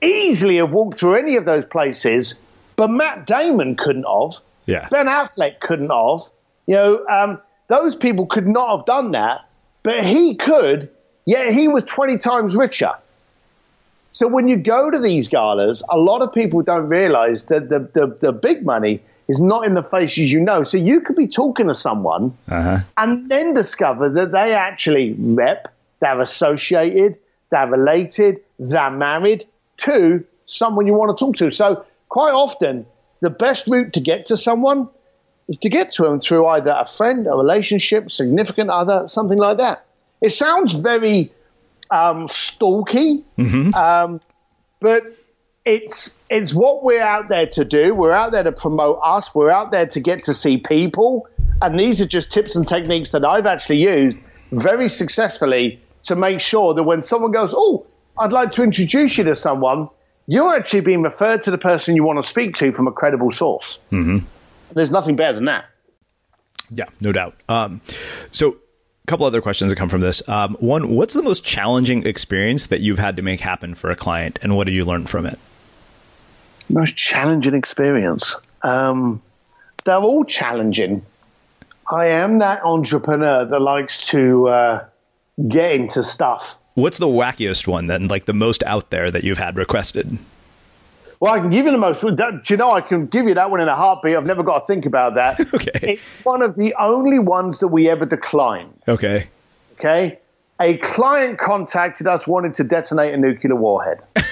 [0.00, 2.36] easily have walked through any of those places.
[2.76, 4.40] But Matt Damon couldn't have.
[4.66, 4.88] Yeah.
[4.88, 6.30] Ben Affleck couldn't have.
[6.68, 7.06] You know.
[7.08, 9.48] Um, those people could not have done that,
[9.82, 10.90] but he could,
[11.24, 12.92] yet he was 20 times richer.
[14.10, 17.80] So when you go to these galas, a lot of people don't realize that the,
[17.80, 20.62] the, the big money is not in the faces you know.
[20.62, 22.80] So you could be talking to someone uh-huh.
[22.96, 27.16] and then discover that they actually rep, they're associated,
[27.50, 29.46] they're related, they're married
[29.78, 31.50] to someone you want to talk to.
[31.50, 32.86] So quite often,
[33.20, 34.88] the best route to get to someone
[35.48, 39.58] is to get to them through either a friend, a relationship, significant other, something like
[39.58, 39.84] that.
[40.20, 41.32] It sounds very
[41.90, 43.74] um, stalky, mm-hmm.
[43.74, 44.20] um,
[44.80, 45.04] but
[45.64, 47.94] it's it's what we're out there to do.
[47.94, 49.34] We're out there to promote us.
[49.34, 51.28] We're out there to get to see people,
[51.60, 54.18] and these are just tips and techniques that I've actually used
[54.50, 57.86] very successfully to make sure that when someone goes, "Oh,
[58.18, 59.88] I'd like to introduce you to someone,"
[60.26, 63.30] you're actually being referred to the person you want to speak to from a credible
[63.30, 63.78] source.
[63.92, 64.26] Mm-hmm.
[64.74, 65.66] There's nothing better than that.
[66.70, 67.36] Yeah, no doubt.
[67.48, 67.80] Um,
[68.32, 70.26] so, a couple other questions that come from this.
[70.28, 73.96] Um, one, what's the most challenging experience that you've had to make happen for a
[73.96, 75.38] client, and what did you learn from it?
[76.68, 78.34] Most challenging experience.
[78.62, 79.22] Um,
[79.84, 81.04] they're all challenging.
[81.90, 84.84] I am that entrepreneur that likes to uh,
[85.46, 86.56] get into stuff.
[86.74, 90.18] What's the wackiest one then, like the most out there that you've had requested?
[91.24, 92.02] Well, I can give you the most.
[92.02, 94.14] Do you know I can give you that one in a heartbeat?
[94.14, 95.40] I've never got to think about that.
[95.54, 95.94] okay.
[95.94, 98.78] It's one of the only ones that we ever declined.
[98.86, 99.28] Okay.
[99.78, 100.18] Okay.
[100.60, 104.00] A client contacted us wanting to detonate a nuclear warhead.
[104.16, 104.22] Are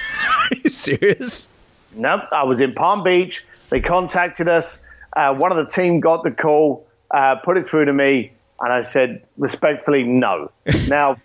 [0.63, 1.49] you serious?
[1.95, 2.25] Nope.
[2.31, 3.47] I was in Palm Beach.
[3.71, 4.83] They contacted us.
[5.17, 8.71] Uh, one of the team got the call, uh, put it through to me, and
[8.71, 10.53] I said respectfully, no.
[10.89, 11.17] now,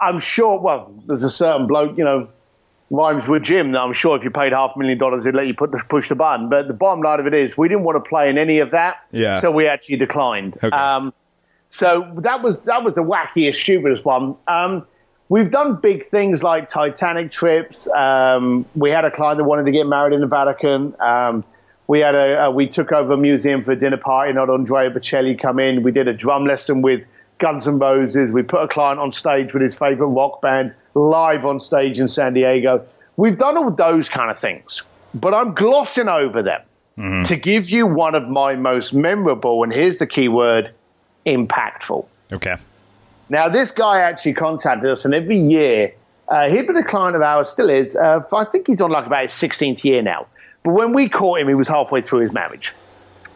[0.00, 0.58] I'm sure.
[0.62, 2.30] Well, there's a certain bloke, you know,
[2.90, 3.74] rhymes with Jim.
[3.74, 6.08] I'm sure if you paid half a million dollars, they'd let you put the, push
[6.08, 6.48] the button.
[6.48, 8.70] But the bottom line of it is, we didn't want to play in any of
[8.70, 9.34] that, yeah.
[9.34, 10.56] so we actually declined.
[10.62, 10.76] Okay.
[10.76, 11.12] Um,
[11.70, 14.36] so that was that was the wackiest, stupidest one.
[14.46, 14.86] Um,
[15.28, 17.90] we've done big things like Titanic trips.
[17.90, 20.94] Um, we had a client that wanted to get married in the Vatican.
[21.00, 21.44] Um,
[21.86, 24.30] we had a, we took over a museum for a dinner party.
[24.30, 25.82] and had Andrea Bocelli come in.
[25.82, 27.04] We did a drum lesson with
[27.38, 28.30] Guns N' Roses.
[28.30, 32.08] We put a client on stage with his favorite rock band live on stage in
[32.08, 32.86] San Diego.
[33.16, 34.82] We've done all those kind of things,
[35.14, 36.62] but I'm glossing over them
[36.98, 37.22] mm-hmm.
[37.24, 40.72] to give you one of my most memorable, and here's the key word
[41.26, 42.06] impactful.
[42.32, 42.56] Okay.
[43.28, 45.94] Now, this guy actually contacted us, and every year,
[46.28, 47.96] uh, he'd been a client of ours, still is.
[47.96, 50.26] Uh, I think he's on like about his 16th year now.
[50.62, 52.72] But when we caught him, he was halfway through his marriage.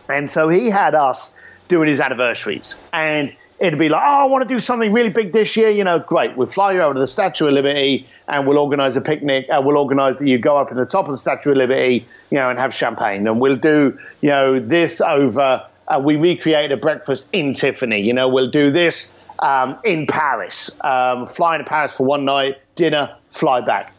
[0.09, 1.31] And so he had us
[1.69, 2.77] doing his anniversaries.
[2.93, 5.71] And it'd be like, oh, I want to do something really big this year.
[5.71, 6.37] You know, great.
[6.37, 9.47] We'll fly you over to the Statue of Liberty and we'll organize a picnic.
[9.51, 12.07] Uh, we'll organize that you go up in the top of the Statue of Liberty,
[12.31, 13.27] you know, and have champagne.
[13.27, 15.67] And we'll do, you know, this over.
[15.87, 18.03] Uh, we recreate a breakfast in Tiffany.
[18.03, 20.71] You know, we'll do this um, in Paris.
[20.83, 23.93] Um, fly into Paris for one night, dinner, fly back.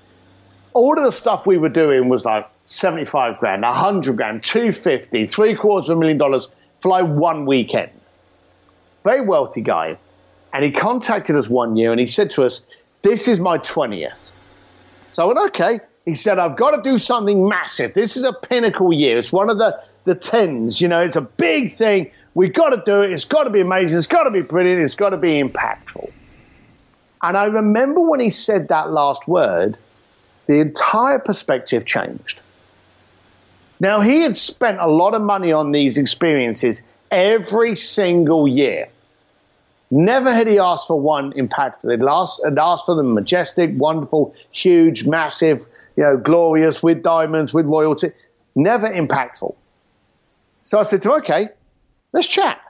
[0.74, 5.56] All of the stuff we were doing was like 75 grand, 100 grand, 250, three
[5.56, 6.48] quarters of a million dollars,
[6.80, 7.90] fly one weekend
[9.10, 9.98] very wealthy guy.
[10.54, 12.62] And he contacted us one year and he said to us,
[13.02, 14.32] This is my 20th.
[15.12, 15.80] So I went, Okay.
[16.06, 17.94] He said, I've got to do something massive.
[17.94, 19.20] This is a pinnacle year.
[19.20, 20.82] It's one of the, the tens.
[20.82, 22.10] You know, it's a big thing.
[22.34, 23.12] We've got to do it.
[23.12, 23.98] It's got to be amazing.
[23.98, 24.82] It's got to be brilliant.
[24.82, 26.12] It's got to be impactful.
[27.22, 29.78] And I remember when he said that last word,
[30.48, 32.42] the entire perspective changed.
[33.80, 36.82] Now, he had spent a lot of money on these experiences
[37.12, 38.90] every single year.
[39.92, 41.92] Never had he asked for one impactful.
[41.92, 45.66] He'd asked, had asked for them majestic, wonderful, huge, massive,
[45.96, 48.12] you know, glorious, with diamonds, with royalty.
[48.56, 49.56] Never impactful.
[50.64, 51.50] So I said to him, okay,
[52.14, 52.62] let's chat.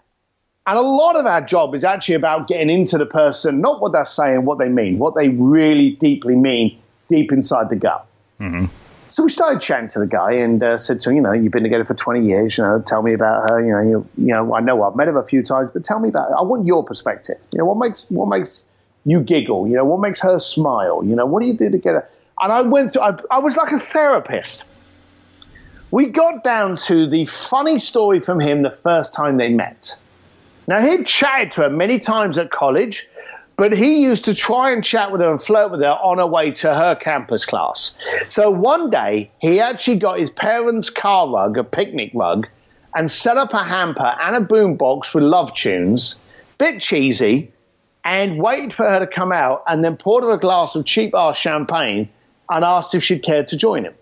[0.65, 3.91] And a lot of our job is actually about getting into the person, not what
[3.91, 8.05] they're saying, what they mean, what they really deeply mean deep inside the gut.
[8.39, 8.65] Mm-hmm.
[9.09, 11.51] So we started chatting to the guy and uh, said to him, you know, you've
[11.51, 13.59] been together for 20 years, you know, tell me about her.
[13.59, 15.99] You know, you, you know, I know I've met her a few times, but tell
[15.99, 16.37] me about her.
[16.37, 17.37] I want your perspective.
[17.51, 18.55] You know, what makes, what makes
[19.05, 19.67] you giggle?
[19.67, 21.03] You know, what makes her smile?
[21.03, 22.07] You know, what do you do together?
[22.39, 24.65] And I went through, I, I was like a therapist.
[25.89, 29.97] We got down to the funny story from him the first time they met.
[30.67, 33.09] Now, he'd chatted to her many times at college,
[33.59, 36.25] but he used to try and chat with her and flirt with her on her
[36.25, 37.93] way to her campus class.
[38.29, 42.47] So one day, he actually got his parents' car rug, a picnic rug,
[42.95, 46.17] and set up a hamper and a boombox with love tunes,
[46.57, 47.51] bit cheesy,
[48.05, 51.13] and waited for her to come out and then poured her a glass of cheap
[51.13, 52.07] ass champagne
[52.49, 53.93] and asked if she'd care to join him.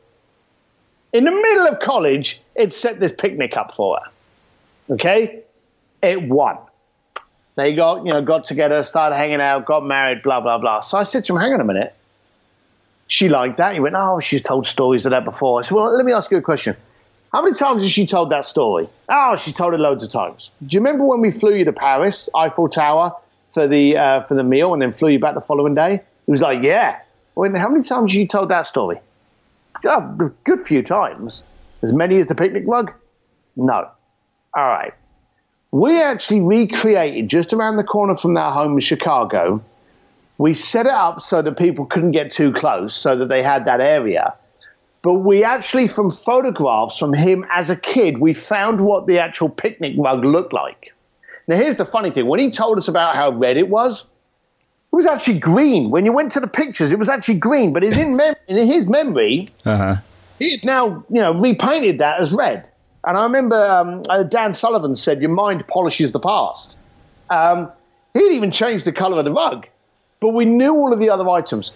[1.14, 4.94] In the middle of college, it set this picnic up for her.
[4.94, 5.42] Okay?
[6.04, 6.60] It won.
[7.58, 10.82] They got, you know, got together, started hanging out, got married, blah, blah, blah.
[10.82, 11.94] So I said to him, hang on a minute.
[13.08, 13.74] She liked that.
[13.74, 15.60] He went, oh, she's told stories of that before.
[15.60, 16.78] I said, well, let me ask you a question.
[17.34, 18.88] How many times has she told that story?
[19.10, 20.52] Oh, she told it loads of times.
[20.66, 23.14] Do you remember when we flew you to Paris, Eiffel Tower,
[23.50, 26.04] for the uh, for the meal, and then flew you back the following day?
[26.26, 27.00] He was like, yeah.
[27.36, 29.00] I went, how many times has she told that story?
[29.84, 31.44] Oh, a good few times.
[31.82, 32.94] As many as the picnic rug?
[33.56, 33.90] No.
[34.56, 34.94] All right.
[35.72, 39.62] We actually recreated just around the corner from their home in Chicago.
[40.38, 43.66] We set it up so that people couldn't get too close, so that they had
[43.66, 44.36] that area.
[45.02, 49.50] But we actually, from photographs from him as a kid, we found what the actual
[49.50, 50.94] picnic rug looked like.
[51.48, 54.96] Now, here's the funny thing when he told us about how red it was, it
[54.96, 55.90] was actually green.
[55.92, 57.74] When you went to the pictures, it was actually green.
[57.74, 59.96] But in, mem- in his memory, Uh-huh.
[60.40, 62.70] he had now you know repainted that as red.
[63.08, 66.78] And I remember um, uh, Dan Sullivan said, "Your mind polishes the past."
[67.30, 67.72] Um,
[68.14, 69.66] he'd even changed the color of the rug,
[70.20, 71.72] but we knew all of the other items.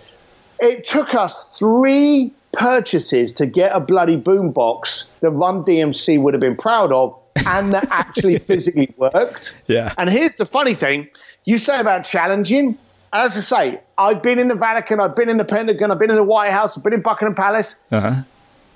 [0.59, 6.41] It took us three purchases to get a bloody boombox that Run DMC would have
[6.41, 9.55] been proud of, and that actually physically worked.
[9.67, 9.93] Yeah.
[9.97, 11.09] And here's the funny thing:
[11.45, 12.77] you say about challenging.
[13.13, 16.09] As I say, I've been in the Vatican, I've been in the Pentagon, I've been
[16.09, 17.77] in the White House, I've been in Buckingham Palace.
[17.91, 18.21] Uh-huh.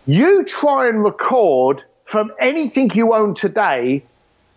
[0.06, 4.04] You try and record from anything you own today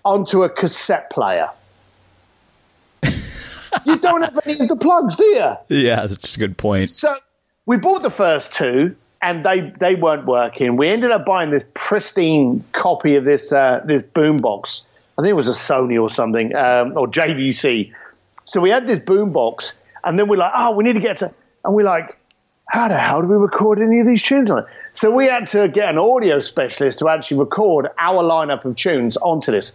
[0.05, 1.49] onto a cassette player.
[3.03, 5.57] you don't have any of the plugs, do you?
[5.69, 6.91] Yeah, that's a good point.
[6.91, 7.17] So
[7.67, 10.77] we bought the first two, and they they weren't working.
[10.77, 14.83] We ended up buying this pristine copy of this uh, this boombox.
[15.19, 17.93] I think it was a Sony or something, um, or JVC.
[18.45, 19.73] So we had this boombox,
[20.05, 21.35] and then we're like, oh, we need to get to,
[21.65, 22.19] and we're like,
[22.69, 24.64] how the hell do we record any of these tunes on it?
[24.93, 29.16] So we had to get an audio specialist to actually record our lineup of tunes
[29.16, 29.75] onto this.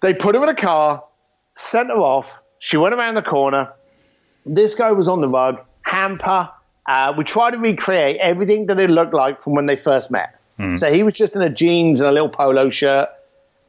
[0.00, 1.04] They put her in a car,
[1.54, 2.30] sent her off.
[2.58, 3.72] She went around the corner.
[4.44, 6.50] This guy was on the rug, hamper.
[6.86, 10.34] Uh, we tried to recreate everything that it looked like from when they first met.
[10.74, 13.10] So he was just in a jeans and a little polo shirt,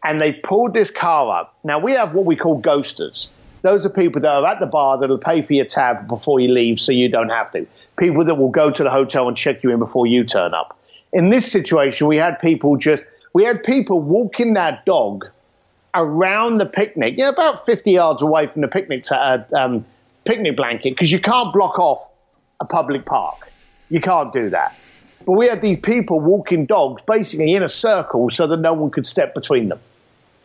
[0.04, 1.56] and they pulled this car up.
[1.64, 3.30] Now we have what we call ghosters.
[3.62, 6.52] Those are people that are at the bar that'll pay for your tab before you
[6.52, 7.68] leave, so you don't have to.
[8.00, 10.78] People that will go to the hotel and check you in before you turn up.
[11.12, 15.26] In this situation, we had people just we had people walking their dog
[15.94, 19.86] around the picnic, yeah, about 50 yards away from the picnic t- uh, um,
[20.24, 22.08] picnic blanket, because you can't block off
[22.60, 23.52] a public park.
[23.90, 24.76] You can't do that.
[25.26, 28.92] But we had these people walking dogs basically in a circle so that no one
[28.92, 29.80] could step between them.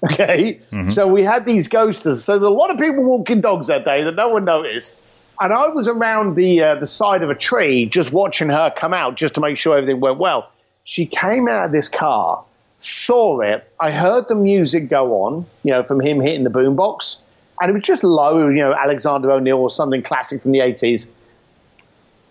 [0.04, 0.60] Okay?
[0.90, 2.16] So we had these ghosters.
[2.16, 4.98] So there were a lot of people walking dogs that day that no one noticed.
[5.40, 8.94] And I was around the uh, the side of a tree just watching her come
[8.94, 10.50] out just to make sure everything went well.
[10.84, 12.44] She came out of this car,
[12.78, 13.68] saw it.
[13.80, 17.16] I heard the music go on, you know, from him hitting the boombox.
[17.60, 21.06] And it was just low, you know, Alexander O'Neal or something classic from the 80s.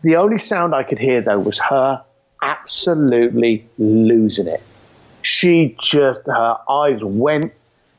[0.03, 2.03] The only sound I could hear, though, was her
[2.41, 4.61] absolutely losing it.
[5.21, 7.53] She just, her eyes went.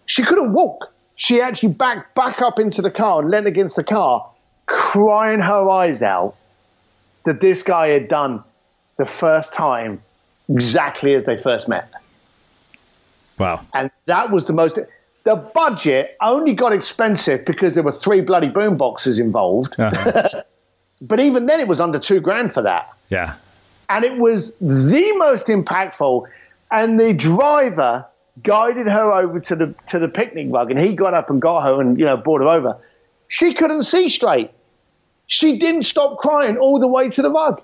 [0.04, 0.92] She couldn't walk.
[1.16, 4.28] She actually backed back up into the car and leaned against the car,
[4.66, 6.36] crying her eyes out
[7.24, 8.42] that this guy had done
[8.96, 10.00] the first time
[10.48, 11.90] exactly as they first met.
[13.38, 13.60] Wow.
[13.72, 14.78] And that was the most.
[15.24, 19.74] The budget only got expensive because there were three bloody boom boxes involved.
[19.78, 20.42] Uh-huh.
[21.00, 22.92] but even then, it was under two grand for that.
[23.08, 23.34] Yeah.
[23.88, 26.26] And it was the most impactful
[26.70, 28.06] And the driver
[28.42, 31.62] guided her over to the to the picnic rug, and he got up and got
[31.62, 32.78] her and you know brought her over.
[33.34, 34.50] She couldn't see straight.
[35.26, 37.60] She didn't stop crying all the way to the rug.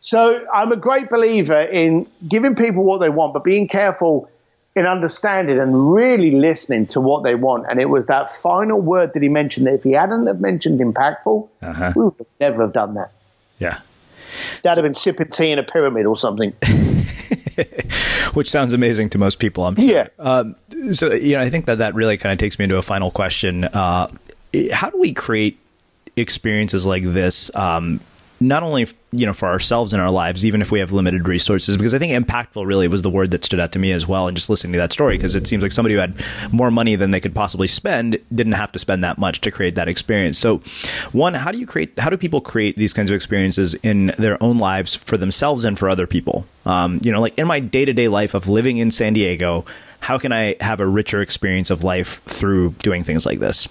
[0.00, 4.28] So I'm a great believer in giving people what they want, but being careful
[4.76, 7.64] in understanding and really listening to what they want.
[7.70, 10.78] And it was that final word that he mentioned that if he hadn't have mentioned
[10.80, 11.92] impactful, Uh-huh.
[11.96, 13.10] we would never have done that.
[13.58, 13.78] Yeah.
[14.62, 16.52] That'd have been sipping tea in a pyramid or something.
[18.34, 19.66] which sounds amazing to most people.
[19.66, 19.84] I'm sure.
[19.84, 20.08] Yeah.
[20.18, 20.56] Um,
[20.92, 23.10] so you know, I think that that really kind of takes me into a final
[23.10, 23.64] question.
[23.64, 24.08] Uh,
[24.72, 25.58] how do we create
[26.16, 27.54] experiences like this?
[27.54, 28.00] Um,
[28.48, 31.76] not only you know for ourselves in our lives, even if we have limited resources,
[31.76, 34.26] because I think impactful really was the word that stood out to me as well.
[34.26, 36.20] And just listening to that story, because it seems like somebody who had
[36.52, 39.74] more money than they could possibly spend didn't have to spend that much to create
[39.76, 40.38] that experience.
[40.38, 40.58] So,
[41.12, 41.98] one, how do you create?
[41.98, 45.78] How do people create these kinds of experiences in their own lives for themselves and
[45.78, 46.46] for other people?
[46.66, 49.64] Um, you know, like in my day to day life of living in San Diego,
[50.00, 53.68] how can I have a richer experience of life through doing things like this?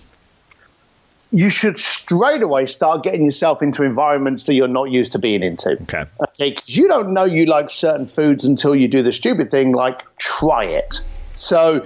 [1.31, 5.43] You should straight away start getting yourself into environments that you're not used to being
[5.43, 5.71] into.
[5.83, 6.05] Okay.
[6.21, 9.71] Okay, because you don't know you like certain foods until you do the stupid thing
[9.71, 11.01] like try it.
[11.35, 11.85] So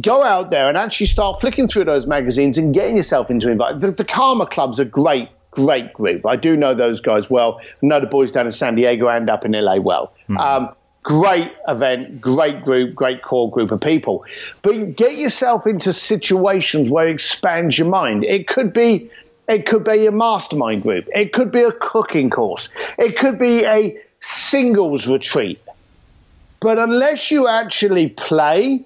[0.00, 3.84] go out there and actually start flicking through those magazines and getting yourself into environments.
[3.84, 6.24] The, the Karma Club's a great, great group.
[6.24, 7.60] I do know those guys well.
[7.60, 10.14] I know the boys down in San Diego and up in LA well.
[10.38, 10.74] Um,
[11.08, 14.26] great event, great group, great core group of people.
[14.60, 18.24] But get yourself into situations where it expands your mind.
[18.24, 19.10] It could be
[19.48, 21.08] it could be a mastermind group.
[21.14, 22.68] It could be a cooking course.
[22.98, 25.62] It could be a singles retreat.
[26.60, 28.84] But unless you actually play,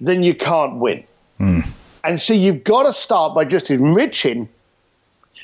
[0.00, 1.04] then you can't win.
[1.36, 1.60] Hmm.
[2.02, 4.48] And so you've got to start by just enriching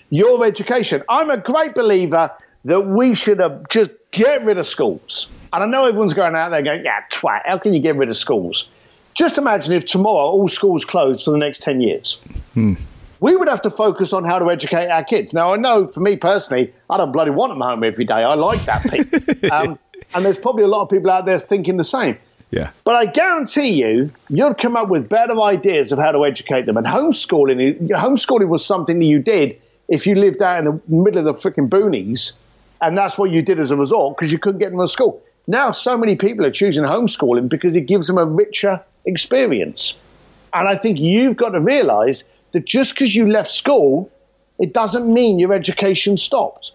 [0.09, 1.03] your education.
[1.11, 2.32] I'm a great believer
[2.64, 5.28] that we should have just get rid of schools.
[5.53, 8.09] And I know everyone's going out there going, yeah, twat, how can you get rid
[8.09, 8.68] of schools?
[9.14, 12.20] Just imagine if tomorrow all schools closed for the next 10 years.
[13.18, 15.34] We would have to focus on how to educate our kids.
[15.34, 18.14] Now, I know for me personally, I don't bloody want them home every day.
[18.14, 19.42] I like that piece.
[19.53, 19.78] um,
[20.14, 22.16] and there's probably a lot of people out there thinking the same.
[22.51, 22.70] Yeah.
[22.84, 26.76] But I guarantee you, you'll come up with better ideas of how to educate them.
[26.76, 31.28] And homeschooling, homeschooling was something that you did if you lived out in the middle
[31.28, 32.32] of the freaking boonies,
[32.80, 35.22] and that's what you did as a result because you couldn't get them to school.
[35.47, 39.95] Now, so many people are choosing homeschooling because it gives them a richer experience.
[40.53, 44.11] And I think you've got to realize that just because you left school,
[44.59, 46.72] it doesn't mean your education stopped.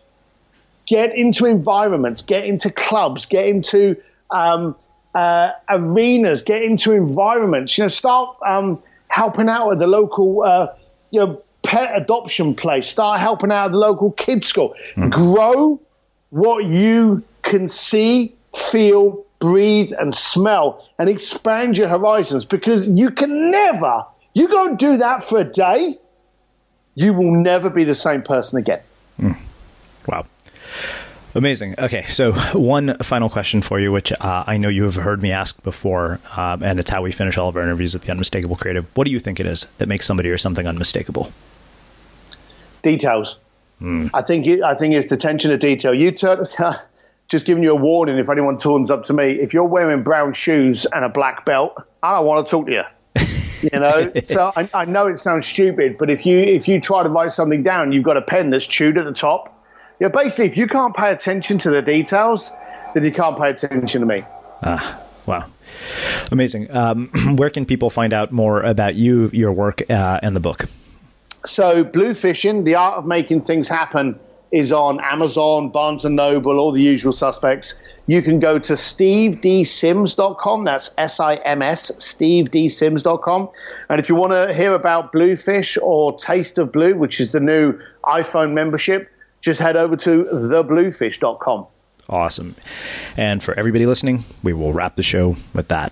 [0.85, 3.97] Get into environments, get into clubs, get into
[4.29, 4.75] um,
[5.13, 7.77] uh, arenas, get into environments.
[7.77, 10.67] You know, start um, helping out at the local, uh,
[11.11, 12.87] you know, pet adoption place.
[12.87, 14.75] Start helping out at the local kids school.
[15.09, 15.81] Grow
[16.29, 22.45] what you can see, feel, breathe, and smell, and expand your horizons.
[22.45, 25.97] Because you can never, you go and do that for a day,
[26.95, 28.81] you will never be the same person again.
[30.07, 30.25] Wow.
[31.35, 31.75] Amazing.
[31.77, 35.31] Okay, so one final question for you, which uh, I know you have heard me
[35.31, 38.55] ask before, um, and it's how we finish all of our interviews at the Unmistakable
[38.55, 38.85] Creative.
[38.95, 41.33] What do you think it is that makes somebody or something unmistakable?
[42.83, 43.37] Details.
[44.13, 45.93] I think it, I think it's the attention to detail.
[45.93, 46.45] You turn,
[47.27, 49.31] just giving you a warning if anyone turns up to me.
[49.33, 52.71] If you're wearing brown shoes and a black belt, I don't want to talk to
[52.71, 52.83] you.
[53.73, 57.01] You know, so I, I know it sounds stupid, but if you if you try
[57.01, 59.57] to write something down, you've got a pen that's chewed at the top.
[59.99, 62.51] Yeah, basically, if you can't pay attention to the details,
[62.93, 64.23] then you can't pay attention to me.
[64.61, 65.45] Ah, wow.
[66.31, 66.69] Amazing.
[66.69, 67.07] Um,
[67.37, 70.65] where can people find out more about you, your work, uh, and the book?
[71.45, 74.19] So, Bluefishing, the art of making things happen,
[74.55, 77.75] is on Amazon, Barnes and Noble, all the usual suspects.
[78.07, 80.63] You can go to stevedsims.com.
[80.63, 83.49] That's S I M S, stevedsims.com.
[83.89, 87.41] And if you want to hear about Bluefish or Taste of Blue, which is the
[87.41, 91.67] new iPhone membership, just head over to thebluefish.com.
[92.07, 92.55] Awesome.
[93.17, 95.91] And for everybody listening, we will wrap the show with that.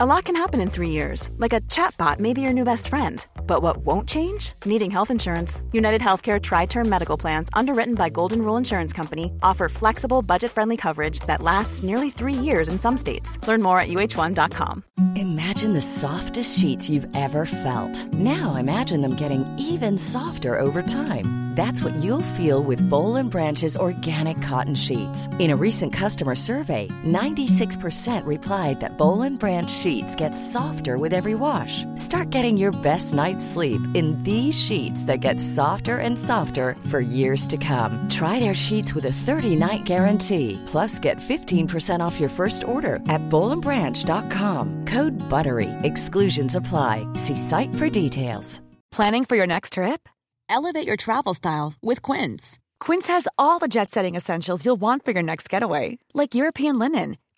[0.00, 2.88] A lot can happen in three years, like a chatbot may be your new best
[2.88, 3.24] friend.
[3.46, 4.54] But what won't change?
[4.64, 5.62] Needing health insurance.
[5.72, 10.76] UnitedHealthcare Tri Term Medical Plans, underwritten by Golden Rule Insurance Company, offer flexible, budget friendly
[10.76, 13.38] coverage that lasts nearly three years in some states.
[13.46, 14.82] Learn more at uhone.com.
[15.14, 18.12] Imagine the softest sheets you've ever felt.
[18.14, 21.44] Now imagine them getting even softer over time.
[21.54, 25.28] That's what you'll feel with Boll and Branch's organic cotton sheets.
[25.38, 31.14] In a recent customer survey, 96% replied that Boll and Branch sheets get softer with
[31.14, 31.84] every wash.
[31.94, 37.00] Start getting your best night's sleep in these sheets that get softer and softer for
[37.00, 37.92] years to come.
[38.08, 40.60] Try their sheets with a 30-night guarantee.
[40.66, 44.86] Plus, get 15% off your first order at bollandbranch.com.
[44.86, 45.70] Code BUTTERY.
[45.82, 47.06] Exclusions apply.
[47.14, 48.60] See site for details.
[48.90, 50.08] Planning for your next trip?
[50.48, 52.58] Elevate your travel style with Quince.
[52.80, 56.78] Quince has all the jet setting essentials you'll want for your next getaway, like European
[56.78, 57.16] linen,